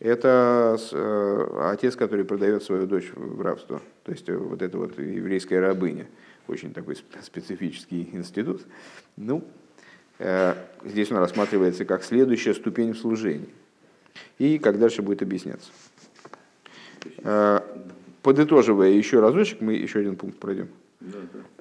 Это 0.00 0.76
э, 0.92 1.70
отец, 1.72 1.96
который 1.96 2.24
продает 2.24 2.62
свою 2.62 2.86
дочь 2.86 3.10
в 3.14 3.40
рабство. 3.40 3.80
То 4.02 4.12
есть 4.12 4.28
э, 4.28 4.36
вот 4.36 4.60
эта 4.60 4.76
вот 4.76 4.98
еврейская 4.98 5.60
рабыня 5.60 6.06
очень 6.48 6.74
такой 6.74 6.96
специфический 7.22 8.10
институт. 8.12 8.62
Ну, 9.16 9.44
э, 10.18 10.54
здесь 10.84 11.10
он 11.12 11.18
рассматривается 11.18 11.84
как 11.84 12.02
следующая 12.02 12.54
ступень 12.54 12.92
в 12.92 12.98
служении. 12.98 13.48
И 14.38 14.58
как 14.58 14.78
дальше 14.78 15.02
будет 15.02 15.22
объясняться. 15.22 15.70
Подытоживая 18.22 18.90
еще 18.90 19.20
разочек, 19.20 19.60
мы 19.60 19.74
еще 19.74 20.00
один 20.00 20.16
пункт 20.16 20.38
пройдем. 20.38 20.68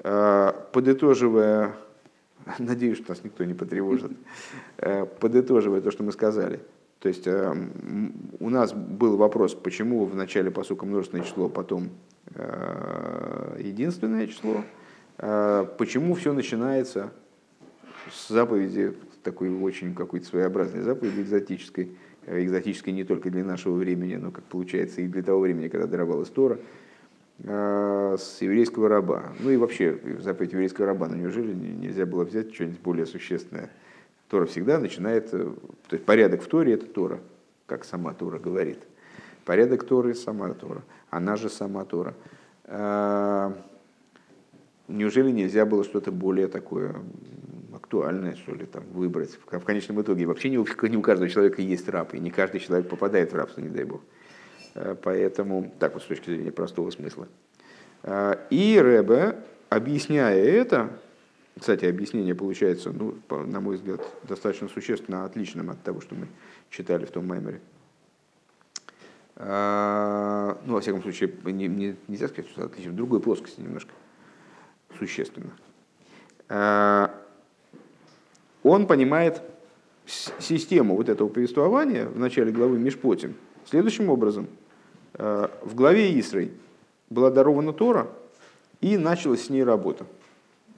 Подытоживая, 0.02 1.76
надеюсь, 2.60 2.98
что 2.98 3.10
нас 3.10 3.24
никто 3.24 3.44
не 3.44 3.54
потревожит, 3.54 4.12
подытоживая 5.20 5.82
то, 5.82 5.92
что 5.92 6.04
мы 6.04 6.12
сказали. 6.12 6.60
То 7.00 7.10
есть 7.10 7.28
у 7.28 8.50
нас 8.50 8.74
был 8.74 9.18
вопрос, 9.18 9.54
почему 9.56 10.06
в 10.06 10.16
начале 10.16 10.52
посука 10.52 10.86
множественное 10.86 11.26
число, 11.26 11.50
потом 11.50 11.90
Э, 12.36 13.58
единственное 13.60 14.28
число. 14.28 14.64
Э, 15.18 15.66
почему 15.78 16.16
все 16.16 16.34
начинается 16.34 17.12
с 18.12 18.30
заповеди, 18.30 18.94
такой 19.24 19.50
очень 19.50 19.94
какой-то 19.94 20.26
своеобразной 20.26 20.82
заповеди 20.82 21.22
экзотической, 21.22 21.92
э, 22.26 22.44
экзотической 22.44 22.94
не 22.94 23.04
только 23.04 23.30
для 23.30 23.44
нашего 23.44 23.76
времени, 23.76 24.16
но, 24.16 24.32
как 24.32 24.44
получается, 24.46 25.02
и 25.02 25.08
для 25.08 25.22
того 25.22 25.42
времени, 25.42 25.68
когда 25.68 25.88
даровалась 25.88 26.30
Тора, 26.30 26.60
с 27.40 28.38
еврейского 28.42 28.90
раба. 28.90 29.34
Ну 29.40 29.50
и 29.50 29.58
вообще, 29.58 30.00
заповедь 30.20 30.54
еврейского 30.54 30.88
раба, 30.88 31.08
но 31.08 31.16
неужели 31.16 31.54
нельзя 31.54 32.06
было 32.06 32.24
взять 32.24 32.54
что-нибудь 32.54 32.80
более 32.80 33.06
существенное? 33.06 33.70
Тора 34.30 34.46
всегда 34.46 34.80
начинает, 34.80 35.32
то 35.32 35.56
есть 35.92 36.06
порядок 36.06 36.42
в 36.42 36.48
Торе– 36.48 36.74
это 36.76 36.86
Тора, 36.86 37.20
как 37.66 37.86
сама 37.86 38.14
Тора 38.14 38.40
говорит. 38.40 38.80
Порядок 39.46 39.84
Торы– 39.84 40.14
сама 40.16 40.54
Тора 40.54 40.84
она 41.14 41.36
же 41.36 41.50
сама 41.50 41.86
Тора. 41.86 42.16
А, 42.66 43.56
неужели 44.88 45.32
нельзя 45.32 45.66
было 45.66 45.84
что-то 45.84 46.12
более 46.12 46.48
такое 46.48 46.96
актуальное, 47.74 48.36
что 48.36 48.56
ли, 48.56 48.66
там, 48.66 48.84
выбрать? 48.92 49.38
В 49.46 49.64
конечном 49.64 50.02
итоге 50.02 50.26
вообще 50.26 50.50
не 50.50 50.58
у, 50.58 50.66
не 50.84 50.98
у 50.98 51.02
каждого 51.02 51.30
человека 51.30 51.62
есть 51.62 51.88
раб, 51.90 52.14
и 52.14 52.20
не 52.20 52.32
каждый 52.32 52.60
человек 52.60 52.90
попадает 52.90 53.32
в 53.32 53.36
рабство, 53.36 53.62
не 53.62 53.70
дай 53.70 53.84
бог. 53.84 54.02
А, 54.76 54.96
поэтому, 54.96 55.72
так 55.80 55.94
вот 55.94 56.04
с 56.04 56.06
точки 56.06 56.30
зрения 56.30 56.52
простого 56.52 56.90
смысла. 56.92 57.28
А, 58.04 58.46
и 58.50 58.80
Рэбе, 58.80 59.38
объясняя 59.70 60.36
это, 60.36 60.90
кстати, 61.60 61.86
объяснение 61.86 62.36
получается, 62.36 62.92
ну, 62.92 63.16
на 63.30 63.60
мой 63.60 63.76
взгляд, 63.76 64.02
достаточно 64.24 64.68
существенно 64.68 65.26
отличным 65.26 65.70
от 65.70 65.82
того, 65.84 66.02
что 66.02 66.16
мы 66.16 66.28
читали 66.70 67.06
в 67.06 67.12
том 67.12 67.28
маймере. 67.28 67.62
А, 69.36 70.60
ну, 70.66 70.74
во 70.74 70.82
всяком 70.82 71.02
случае, 71.02 71.34
не, 71.44 71.68
не, 71.68 71.96
нельзя 72.08 72.28
сказать, 72.28 72.50
что 72.50 72.66
отличие, 72.66 72.92
в 72.92 72.96
другой 72.96 73.20
плоскости 73.20 73.60
немножко, 73.62 73.92
существенно. 74.98 75.52
Он 78.64 78.88
понимает 78.88 79.42
систему 80.06 80.96
вот 80.96 81.10
этого 81.10 81.30
повествования 81.30 82.06
в 82.06 82.20
начале 82.20 82.52
главы 82.52 82.78
Мишпотим 82.78 83.36
следующим 83.74 84.10
образом. 84.10 84.48
А, 85.16 85.50
в 85.64 85.74
главе 85.74 86.20
Исрой 86.20 86.52
была 87.10 87.32
дарована 87.32 87.74
Тора, 87.74 88.08
и 88.82 88.98
началась 88.98 89.46
с 89.46 89.50
ней 89.50 89.64
работа. 89.64 90.06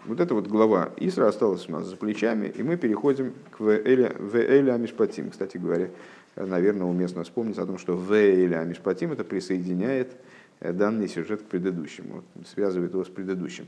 Вот 0.05 0.19
эта 0.19 0.33
вот 0.33 0.47
глава 0.47 0.91
Исра 0.97 1.27
осталась 1.27 1.67
у 1.67 1.71
нас 1.71 1.85
за 1.85 1.97
плечами, 1.97 2.47
и 2.47 2.63
мы 2.63 2.77
переходим 2.77 3.33
к 3.51 3.59
Веэля 3.59 4.77
Мишпатим, 4.77 5.31
кстати 5.31 5.57
говоря 5.57 5.89
наверное, 6.35 6.85
уместно 6.85 7.23
вспомнить 7.23 7.57
о 7.57 7.65
том, 7.65 7.77
что 7.77 7.95
В 7.95 8.13
или 8.13 8.53
Амишпатим 8.53 9.11
это 9.11 9.23
присоединяет 9.23 10.11
э, 10.59 10.73
данный 10.73 11.07
сюжет 11.07 11.41
к 11.41 11.45
предыдущему, 11.45 12.23
связывает 12.45 12.93
его 12.93 13.03
с 13.03 13.07
предыдущим. 13.07 13.67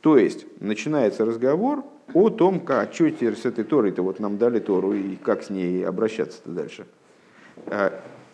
То 0.00 0.16
есть 0.16 0.46
начинается 0.60 1.24
разговор 1.24 1.84
о 2.14 2.30
том, 2.30 2.60
как, 2.60 2.94
что 2.94 3.10
теперь 3.10 3.36
с 3.36 3.44
этой 3.44 3.64
Торой-то 3.64 4.02
вот 4.02 4.20
нам 4.20 4.38
дали 4.38 4.60
Тору 4.60 4.94
и 4.94 5.16
как 5.16 5.42
с 5.42 5.50
ней 5.50 5.84
обращаться-то 5.84 6.50
дальше. 6.50 6.86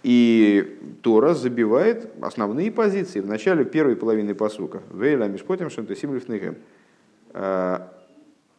И 0.03 0.79
Тора 1.03 1.35
забивает 1.35 2.11
основные 2.21 2.73
позиции 2.73 3.21
в 3.21 3.27
начале 3.27 3.65
первой 3.65 3.97
половины 3.97 4.35
посука. 4.35 4.83
Вейла 4.93 5.29
Мишпотим 5.29 5.71
Шантасим 5.71 6.21
э, 7.35 7.79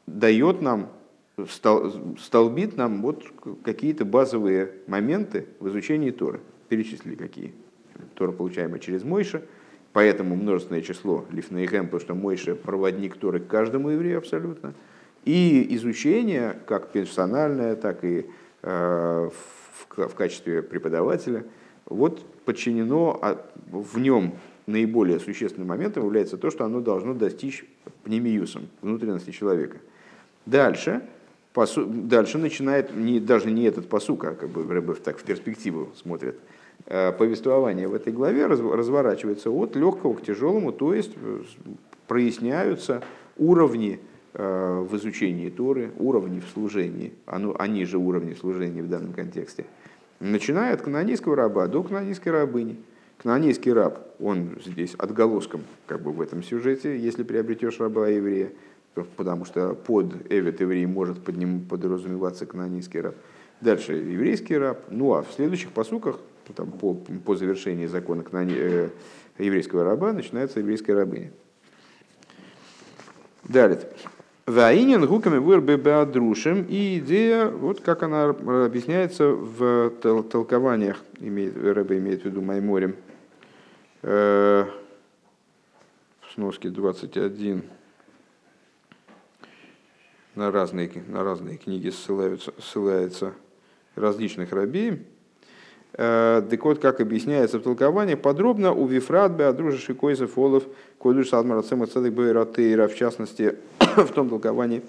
дает 0.08 0.62
нам 0.62 0.90
столбит 2.20 2.78
нам 2.78 3.02
вот 3.02 3.26
какие-то 3.64 4.06
базовые 4.06 4.72
моменты 4.88 5.48
в 5.60 5.68
изучении 5.70 6.12
Торы. 6.12 6.40
Перечислили 6.70 7.16
какие. 7.16 7.54
Тора, 8.16 8.32
получаемая 8.32 8.80
через 8.80 9.04
Мойша, 9.04 9.42
поэтому 9.92 10.36
множественное 10.36 10.82
число 10.82 11.26
Лифнейхем, 11.32 11.86
потому 11.86 12.02
что 12.02 12.16
Мойша 12.16 12.56
проводник 12.56 13.18
Торы 13.18 13.40
к 13.40 13.48
каждому 13.48 13.90
еврею 13.90 14.20
абсолютно. 14.20 14.74
И 15.26 15.68
изучение, 15.76 16.58
как 16.66 16.92
персональное, 16.92 17.76
так 17.76 18.04
и 18.04 18.26
э, 18.62 19.30
в, 19.74 20.08
в 20.08 20.16
качестве 20.16 20.62
преподавателя, 20.62 21.46
вот 21.86 22.26
подчинено, 22.46 23.18
а 23.22 23.46
в 23.68 24.00
нем 24.00 24.36
наиболее 24.66 25.20
существенным 25.20 25.68
моментом 25.68 26.06
является 26.06 26.38
то, 26.38 26.50
что 26.50 26.66
оно 26.66 26.80
должно 26.80 27.14
достичь 27.14 27.66
пнемиюсом, 28.04 28.68
внутренности 28.82 29.32
человека. 29.32 29.78
Дальше 30.46 31.02
посу, 31.54 31.86
дальше 31.86 32.38
начинает, 32.38 32.96
не, 32.96 33.20
даже 33.20 33.52
не 33.52 33.64
этот 33.64 33.90
посук, 33.90 34.26
а 34.26 34.34
как 34.34 34.50
бы 34.50 34.64
Рэбе 34.64 34.94
так 34.96 35.18
в 35.18 35.24
перспективу 35.24 35.92
смотрит, 35.96 36.38
э, 36.86 37.12
повествование 37.12 37.88
в 37.88 37.94
этой 37.94 38.14
главе 38.14 38.48
разворачивается 38.48 39.50
от 39.52 39.76
легкого 39.76 40.14
к 40.16 40.22
тяжелому, 40.24 40.72
то 40.72 40.94
есть 40.94 41.12
э, 41.16 41.42
проясняются 42.08 43.04
уровни 43.38 44.00
в 44.34 44.96
изучении 44.96 45.50
Торы, 45.50 45.92
уровни 45.98 46.40
в 46.40 46.48
служении, 46.54 47.14
они 47.26 47.86
же 47.86 47.98
уровни 47.98 48.34
служения 48.34 48.82
в 48.82 48.90
данном 48.90 49.14
контексте, 49.14 49.66
начиная 50.20 50.74
от 50.74 50.82
канонийского 50.82 51.36
раба 51.36 51.68
до 51.68 51.84
канонийской 51.84 52.32
рабыни. 52.32 52.78
Канонийский 53.22 53.72
раб, 53.72 54.16
он 54.20 54.58
здесь 54.66 54.96
отголоском 54.96 55.62
как 55.88 56.02
бы 56.02 56.12
в 56.12 56.22
этом 56.22 56.44
сюжете, 56.44 56.98
если 56.98 57.24
приобретешь 57.24 57.80
раба 57.80 58.08
еврея, 58.10 58.52
потому 59.16 59.46
что 59.46 59.76
под 59.76 60.14
Эвет 60.30 60.60
еврей 60.62 60.86
может 60.86 61.24
под 61.24 61.38
ним 61.38 61.62
подразумеваться 61.62 62.46
канонийский 62.46 63.00
раб. 63.02 63.16
Дальше 63.62 63.94
еврейский 63.94 64.58
раб. 64.58 64.84
Ну 64.90 65.14
а 65.14 65.24
в 65.24 65.32
следующих 65.32 65.72
посуках, 65.72 66.20
там, 66.56 66.72
по, 66.72 66.96
по 66.96 67.36
завершении 67.36 67.86
закона 67.86 68.24
канони, 68.24 68.56
э, 68.58 68.90
еврейского 69.38 69.86
раба, 69.86 70.12
начинается 70.12 70.60
еврейская 70.60 70.94
рабыня. 70.94 71.32
Далее. 73.44 73.80
Ваинин 74.46 75.06
гуками 75.06 75.38
вырбе 75.38 75.78
беадрушем. 75.78 76.66
И 76.68 77.00
идея, 77.00 77.48
вот 77.48 77.80
как 77.80 78.04
она 78.04 78.30
объясняется 78.30 79.30
в 79.30 79.90
толкованиях, 79.92 81.02
имеет, 81.20 81.56
Рэбе 81.56 81.98
имеет 82.00 82.24
в 82.24 82.26
виду 82.26 82.42
Майморем, 82.42 82.96
э, 84.02 84.66
в 86.22 86.34
сноске 86.34 86.70
21 86.70 87.64
на 90.36 90.52
разные, 90.52 90.92
на 91.08 91.24
разные 91.24 91.58
книги 91.58 91.90
ссылаются, 91.90 92.54
ссылается 92.60 93.34
различных 93.96 94.52
рабей. 94.52 95.08
Э, 95.96 96.42
так 96.50 96.66
вот, 96.66 96.80
как 96.80 97.02
объясняется 97.02 97.60
в 97.60 97.64
толковании, 97.64 98.16
подробно 98.16 98.74
у 98.74 98.88
Вифрат 98.88 99.34
Беадружа 99.34 99.78
Шикойзев 99.78 100.38
Олов 100.38 100.64
Койдуш 100.98 101.30
Садмара 101.30 101.62
Цема 101.62 101.86
Цедек 101.86 102.14
Бейратейра, 102.14 102.88
в 102.88 102.96
частности, 102.96 103.56
в 103.80 104.12
том 104.12 104.30
толковании, 104.30 104.82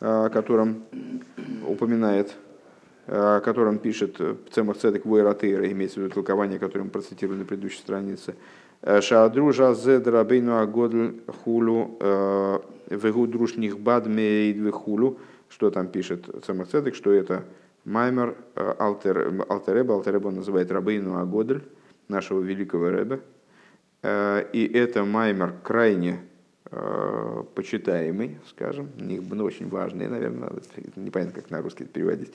о 0.00 0.30
котором 0.30 0.82
упоминает, 1.66 2.34
о 3.06 3.40
котором 3.40 3.78
пишет 3.78 4.20
Цемах 4.50 4.78
Цедек 4.78 5.06
Бейратейра, 5.06 5.70
имеется 5.70 6.00
в 6.00 6.02
виду 6.02 6.14
толкование, 6.14 6.58
которое 6.58 6.84
мы 6.84 6.90
процитировали 6.90 7.38
на 7.38 7.44
предыдущей 7.44 7.78
странице. 7.78 8.34
Шаадружа 9.00 9.74
Зедра 9.74 10.24
Бейну 10.24 10.58
Агодль 10.58 11.20
Хулу 11.44 11.98
э, 12.00 12.58
Вегу 12.90 13.28
Друшних 13.28 13.78
Бад 13.78 14.08
Мейд 14.08 14.56
Вехулу, 14.56 15.20
что 15.48 15.70
там 15.70 15.86
пишет 15.86 16.24
Цемах 16.44 16.66
Цедек, 16.66 16.96
что 16.96 17.12
это 17.12 17.44
Маймер 17.84 18.36
э, 18.54 18.74
Алтер, 18.78 19.44
Алтереба, 19.48 19.94
Алтереба 19.94 20.28
он 20.28 20.36
называет 20.36 20.70
Рабейну 20.70 21.18
Агодль, 21.18 21.62
нашего 22.08 22.40
великого 22.40 22.90
Рэба. 22.90 23.20
Э, 24.02 24.44
и 24.52 24.64
это 24.66 25.04
Маймер 25.04 25.54
крайне 25.64 26.20
э, 26.70 27.42
почитаемый, 27.54 28.38
скажем, 28.48 28.88
ну, 28.96 29.44
очень 29.44 29.68
важный, 29.68 30.06
наверное, 30.06 30.52
непонятно, 30.94 31.40
как 31.40 31.50
на 31.50 31.60
русский 31.60 31.84
это 31.84 31.92
переводить. 31.92 32.32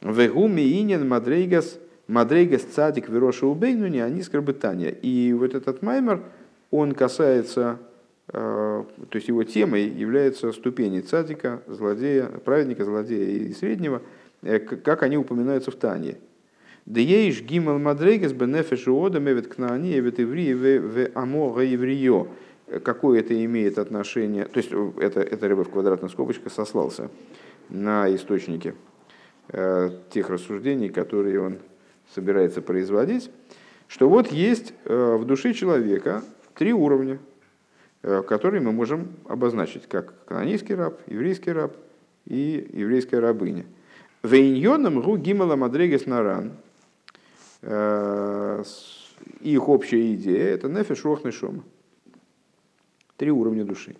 Вегу 0.00 0.48
Миинин 0.48 1.06
Мадрейгас, 1.06 1.78
Мадрейгас 2.06 2.62
Цадик 2.62 3.10
Вероша 3.10 3.46
Убейну 3.46 3.88
не 3.88 4.00
они 4.00 4.22
скорбытания. 4.22 4.90
И 4.90 5.34
вот 5.34 5.54
этот 5.54 5.82
Маймер, 5.82 6.22
он 6.70 6.92
касается 6.92 7.78
то 8.30 8.84
есть 9.14 9.28
его 9.28 9.42
темой 9.42 9.88
является 9.88 10.52
ступени 10.52 11.00
цадика, 11.00 11.62
злодея, 11.66 12.26
праведника, 12.26 12.84
злодея 12.84 13.24
и 13.24 13.54
среднего– 13.54 14.02
Э, 14.12 14.16
как 14.42 15.02
они 15.02 15.16
упоминаются 15.16 15.70
в 15.70 15.76
Тане. 15.76 16.16
Дееш 16.88 17.42
гимал 17.42 17.78
мадрегес 17.78 18.32
бенефеш 18.32 18.88
ода 18.88 19.20
мевет 19.20 19.48
кнаани 19.48 19.98
эвет 19.98 20.20
иври 20.20 20.54
в 20.54 21.10
амога 21.14 21.60
еврио. 21.60 22.28
Какое 22.82 23.20
это 23.20 23.44
имеет 23.44 23.78
отношение, 23.78 24.44
то 24.46 24.58
есть 24.58 24.70
э, 24.72 24.92
это, 25.00 25.20
это 25.20 25.48
рыба 25.48 25.64
в 25.64 25.70
квадратных 25.70 26.10
скобочках 26.10 26.52
сослался 26.52 27.10
на 27.70 28.14
источники 28.14 28.74
э, 29.48 29.90
тех 30.10 30.28
рассуждений, 30.28 30.88
которые 30.90 31.40
он 31.40 31.58
собирается 32.14 32.60
производить, 32.60 33.30
что 33.86 34.08
вот 34.08 34.32
есть 34.32 34.74
э, 34.84 35.16
в 35.18 35.24
душе 35.24 35.54
человека 35.54 36.22
три 36.54 36.74
уровня, 36.74 37.18
э, 38.02 38.22
которые 38.22 38.60
мы 38.60 38.72
можем 38.72 39.08
обозначить 39.26 39.86
как 39.86 40.24
канонийский 40.26 40.74
раб, 40.74 41.00
еврейский 41.06 41.52
раб 41.52 41.74
и 42.26 42.68
еврейская 42.72 43.20
рабыня– 43.20 43.66
Вейньоном 44.22 45.00
ру 45.00 45.16
гимала 45.16 45.56
мадрегес 45.56 46.06
наран. 46.06 46.52
Э, 47.62 48.62
их 49.40 49.68
общая 49.68 50.14
идея– 50.14 50.44
это 50.54 50.68
нефиш 50.68 51.04
рохный 51.04 51.32
шома. 51.32 51.62
Три 53.16 53.30
уровня 53.30 53.64
души. 53.64 53.96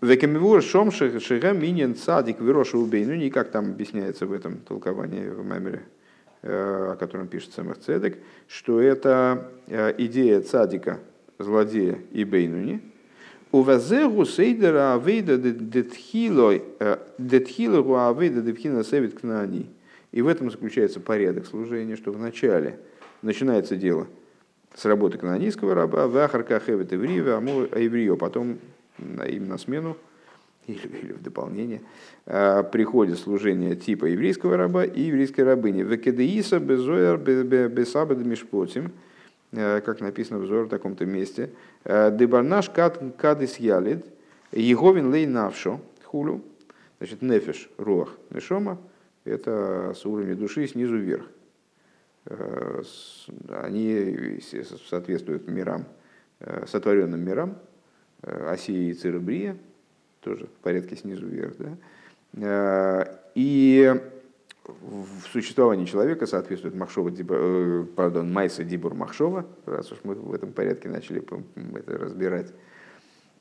Векамивур 0.00 0.62
шом 0.62 0.92
шига 0.92 1.52
минин 1.52 1.96
цадик 1.96 2.40
вироша 2.40 2.78
убей. 2.78 3.04
Ну, 3.04 3.14
не 3.14 3.30
как 3.30 3.50
там 3.50 3.70
объясняется 3.70 4.26
в 4.26 4.32
этом 4.32 4.58
толковании 4.58 5.28
в 5.28 5.44
Маймере, 5.44 5.82
э, 6.42 6.92
о 6.92 6.96
котором 6.96 7.26
пишет 7.26 7.52
Самых 7.52 7.78
Цедек, 7.78 8.18
что 8.46 8.80
это 8.80 9.50
э, 9.66 9.94
идея 9.98 10.40
цадика, 10.40 11.00
злодея 11.38 11.98
и 12.12 12.24
бейнуни– 12.24 12.80
Увазегу 13.50 14.26
сейдера 14.26 14.94
авейда 14.94 15.38
детхилой 15.38 16.64
детхилу 17.16 17.96
авейда 17.96 18.42
детхина 18.42 18.84
севит 18.84 19.18
кнани. 19.18 19.66
И 20.12 20.20
в 20.20 20.28
этом 20.28 20.50
заключается 20.50 21.00
порядок 21.00 21.46
служения, 21.46 21.96
что 21.96 22.12
вначале 22.12 22.78
начинается 23.22 23.76
дело 23.76 24.06
с 24.74 24.84
работы 24.84 25.18
канонийского 25.18 25.74
раба, 25.74 26.08
в 26.08 26.16
ахарка 26.18 26.60
хевет 26.60 26.92
иврио, 26.92 27.38
а 27.38 27.80
иврио, 27.80 28.16
потом 28.16 28.58
им 28.98 29.48
на 29.48 29.56
смену 29.56 29.96
или, 30.66 30.86
или 31.02 31.12
в 31.12 31.22
дополнение 31.22 31.80
приходит 32.26 33.18
служение 33.18 33.76
типа 33.76 34.06
еврейского 34.06 34.58
раба 34.58 34.84
и 34.84 35.02
еврейской 35.04 35.40
рабыни. 35.40 35.82
Векедеиса 35.82 36.58
безоер 36.58 37.16
бесабад 37.16 38.18
мишпотим– 38.18 38.92
Э, 39.07 39.07
как 39.52 40.00
написано 40.00 40.38
в 40.38 40.46
Зор 40.46 40.66
в 40.66 40.68
таком-то 40.68 41.06
месте, 41.06 41.50
э, 41.84 42.10
«Дебарнаш 42.14 42.70
кадис 42.70 43.56
ялид, 43.56 44.04
еговин 44.52 45.12
лей 45.12 45.26
навшо, 45.26 45.80
хулю». 46.04 46.42
Значит, 46.98 47.22
нефиш, 47.22 47.70
руах, 47.78 48.16
нешома, 48.30 48.78
это 49.24 49.94
с 49.96 50.04
уровня 50.04 50.34
души 50.34 50.66
снизу 50.66 50.96
вверх. 50.96 51.26
Э, 52.26 52.82
они 53.50 54.40
соответствуют 54.88 55.48
мирам, 55.48 55.86
сотворенным 56.66 57.20
мирам, 57.20 57.58
Осия 58.22 58.90
и 58.90 58.94
Церебрия, 58.94 59.56
тоже 60.20 60.46
в 60.46 60.62
порядке 60.62 60.96
снизу 60.96 61.26
вверх. 61.26 61.54
Да? 62.32 63.20
И 63.34 64.00
в 64.68 65.26
существовании 65.32 65.86
человека 65.86 66.26
соответствует 66.26 66.74
Махшова, 66.74 67.10
э, 67.10 67.84
пардон, 67.96 68.32
Майса 68.32 68.64
Дибур 68.64 68.94
Махшова, 68.94 69.46
раз 69.64 69.90
уж 69.92 69.98
мы 70.04 70.14
в 70.14 70.34
этом 70.34 70.52
порядке 70.52 70.88
начали 70.88 71.22
это 71.22 71.98
разбирать, 71.98 72.52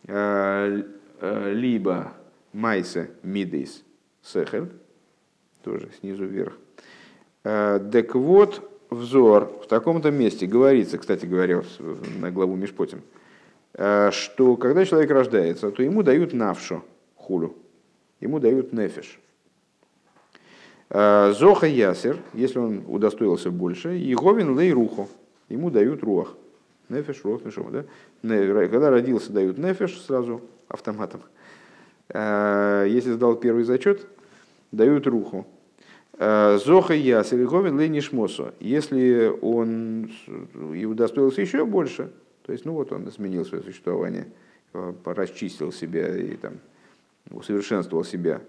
э, 0.07 0.83
э, 1.19 1.53
либо 1.53 2.13
Майса 2.53 3.09
Мидейс 3.23 3.83
Сехер, 4.23 4.69
тоже 5.63 5.89
снизу 5.99 6.25
вверх. 6.25 6.53
Так 7.43 8.15
вот, 8.15 8.69
взор 8.89 9.51
в 9.63 9.67
таком-то 9.67 10.11
месте. 10.11 10.47
Говорится, 10.47 10.97
кстати 10.97 11.25
говоря, 11.25 11.61
на 12.19 12.31
главу 12.31 12.55
Мишпотим, 12.55 13.01
что 13.73 14.57
когда 14.59 14.85
человек 14.85 15.11
рождается, 15.11 15.71
то 15.71 15.83
ему 15.83 16.03
дают 16.03 16.33
навшу, 16.33 16.83
хулю, 17.15 17.55
ему 18.19 18.39
дают 18.39 18.73
нефиш– 18.73 19.19
Э, 19.26 19.26
Зоха 20.89 21.67
Ясер, 21.67 22.17
если 22.33 22.59
он 22.59 22.83
удостоился 22.87 23.51
больше, 23.51 23.97
и 23.99 24.15
Говин 24.15 24.57
Лей 24.57 24.71
Руху, 24.71 25.09
ему 25.49 25.69
дают 25.69 26.03
руах. 26.03 26.35
Нефеш, 26.89 27.23
руах, 27.23 27.43
нешома, 27.43 27.71
да? 27.71 27.85
Когда 28.67 28.89
родился, 28.89 29.33
дают 29.33 29.57
нефеш 29.57 29.99
сразу 29.99 30.41
автоматом. 30.69 31.21
Э, 32.09 32.85
если 32.87 33.11
сдал 33.11 33.35
первый 33.35 33.63
зачет, 33.63 34.07
дают 34.71 35.07
руху. 35.07 35.45
Э, 36.17 36.57
Зоха 36.63 36.93
Ясер, 36.93 37.41
и 37.41 37.45
Говин 37.45 37.77
Лей 37.77 37.89
Нишмосу. 37.89 38.53
Если 38.59 39.31
он 39.41 40.09
и 40.73 40.85
удостоился 40.85 41.41
еще 41.41 41.65
больше, 41.65 42.11
то 42.45 42.53
есть, 42.53 42.63
ну 42.63 42.73
вот 42.73 42.91
он 42.93 43.09
изменил 43.09 43.45
свое 43.45 43.63
существование, 43.63 44.27
расчистил 45.03 45.73
себя 45.73 46.15
и 46.15 46.35
там 46.37 46.53
усовершенствовал 47.29 48.05
себя 48.05 48.41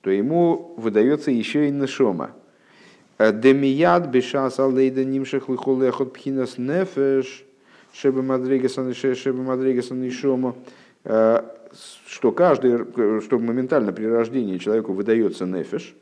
то 0.00 0.10
ему 0.10 0.74
выдается 0.76 1.30
еще 1.30 1.68
и 1.68 1.72
нашома. 1.72 2.32
Демияд 3.18 4.08
бешас 4.08 4.60
алейда 4.60 5.04
нимшах 5.04 5.48
лихолехот 5.48 6.12
пхинас 6.12 6.56
нефеш, 6.56 7.44
шебе 7.92 8.22
мадригасан 8.22 8.94
шебе 8.94 9.42
мадригасан 9.42 10.00
нишома, 10.00 10.54
э, 11.04 11.42
что 12.06 12.30
каждый, 12.30 13.20
что 13.22 13.38
моментально 13.40 13.92
при 13.92 14.04
рождении 14.06 14.58
человеку 14.58 14.92
выдается 14.92 15.46
нефеш, 15.46 15.96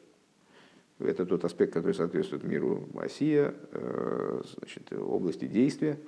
это 0.99 1.25
тот 1.25 1.45
аспект, 1.45 1.73
который 1.73 1.95
соответствует 1.95 2.45
миру 2.45 2.87
Асия, 2.99 3.55
э, 3.73 4.43
значит, 4.59 4.93
области 4.93 5.47
действия. 5.47 5.99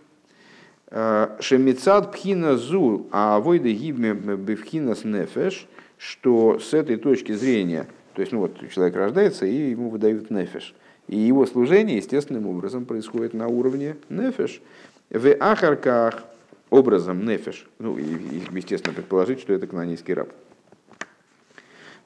Э, 0.90 1.38
Шемицад 1.40 2.12
пхина 2.12 2.58
зу, 2.58 3.06
а 3.12 3.40
войда 3.40 3.70
гибме 3.70 4.12
бифхинас 4.12 5.04
нефеш– 5.04 5.66
что 5.98 6.58
с 6.58 6.72
этой 6.72 6.96
точки 6.96 7.32
зрения, 7.32 7.86
то 8.14 8.22
есть 8.22 8.32
ну 8.32 8.38
вот 8.38 8.56
человек 8.70 8.96
рождается 8.96 9.44
и 9.44 9.70
ему 9.70 9.90
выдают 9.90 10.30
нефеш, 10.30 10.74
и 11.08 11.18
его 11.18 11.44
служение 11.46 11.96
естественным 11.96 12.46
образом 12.46 12.84
происходит 12.84 13.34
на 13.34 13.48
уровне 13.48 13.96
нефеш. 14.08 14.62
В 15.10 15.34
ахарках 15.40 16.24
образом 16.70 17.24
нефеш, 17.26 17.66
ну 17.78 17.98
и, 17.98 18.04
естественно 18.52 18.94
предположить, 18.94 19.40
что 19.40 19.52
это 19.52 19.66
канонийский 19.66 20.14
раб. 20.14 20.30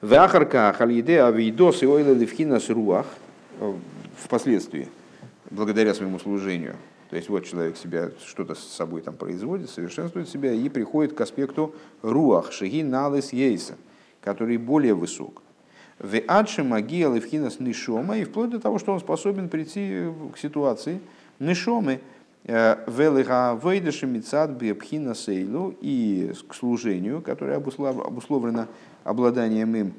В 0.01 0.13
ахарках 0.13 0.81
алиде 0.81 1.21
авидос 1.21 1.83
и 1.83 1.85
ойла 1.85 2.13
левхинас 2.13 2.69
руах 2.69 3.05
впоследствии, 4.17 4.87
благодаря 5.49 5.93
своему 5.93 6.19
служению, 6.19 6.75
то 7.13 7.17
есть 7.17 7.29
вот 7.29 7.45
человек 7.45 7.77
себя 7.77 8.09
что-то 8.25 8.55
с 8.55 8.63
собой 8.63 9.01
там 9.01 9.13
производит, 9.13 9.69
совершенствует 9.69 10.27
себя 10.27 10.51
и 10.51 10.67
приходит 10.67 11.13
к 11.13 11.21
аспекту 11.21 11.75
руах, 12.01 12.51
шиги 12.51 12.81
налыс 12.81 13.33
ейса. 13.33 13.75
который 14.19 14.57
более 14.57 14.95
высок. 14.95 15.43
В 15.99 16.19
адши 16.27 16.63
магия 16.63 17.13
левхинас 17.13 17.59
нишома, 17.59 18.17
и 18.17 18.23
вплоть 18.23 18.49
до 18.49 18.59
того, 18.59 18.79
что 18.79 18.93
он 18.93 18.99
способен 18.99 19.47
прийти 19.47 20.07
к 20.33 20.39
ситуации 20.39 21.01
нишомы, 21.37 21.99
сейлу, 25.13 25.75
и 25.81 26.33
к 26.47 26.55
служению, 26.55 27.21
которое 27.21 27.57
обусловлено 27.57 28.65
обладанием 29.03 29.75
им 29.75 29.87
э, 29.87 29.91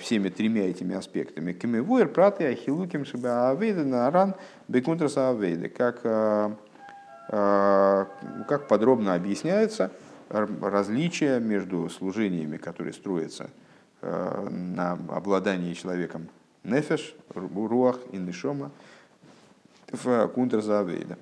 всеми 0.00 0.28
тремя 0.28 0.68
этими 0.68 0.94
аспектами. 0.94 1.52
Кемевуэр, 1.52 2.08
праты, 2.08 2.46
ахилуким, 2.46 3.04
шиба 3.04 3.50
авейда, 3.50 3.84
наран, 3.84 4.34
бекунтраса 4.68 5.30
авейда. 5.30 5.68
Как, 5.68 6.00
э, 6.04 6.50
э, 7.30 8.04
как 8.48 8.68
подробно 8.68 9.14
объясняется 9.14 9.90
различие 10.28 11.40
между 11.40 11.88
служениями, 11.88 12.58
которые 12.58 12.92
строятся 12.92 13.50
на 14.02 14.92
обладании 15.08 15.72
человеком 15.72 16.28
нефеш, 16.64 17.14
руах 17.34 17.98
и 18.12 18.18
нишома 18.18 18.70
в 19.90 20.28
кунтраса 20.28 20.80
авейда. 20.80 21.16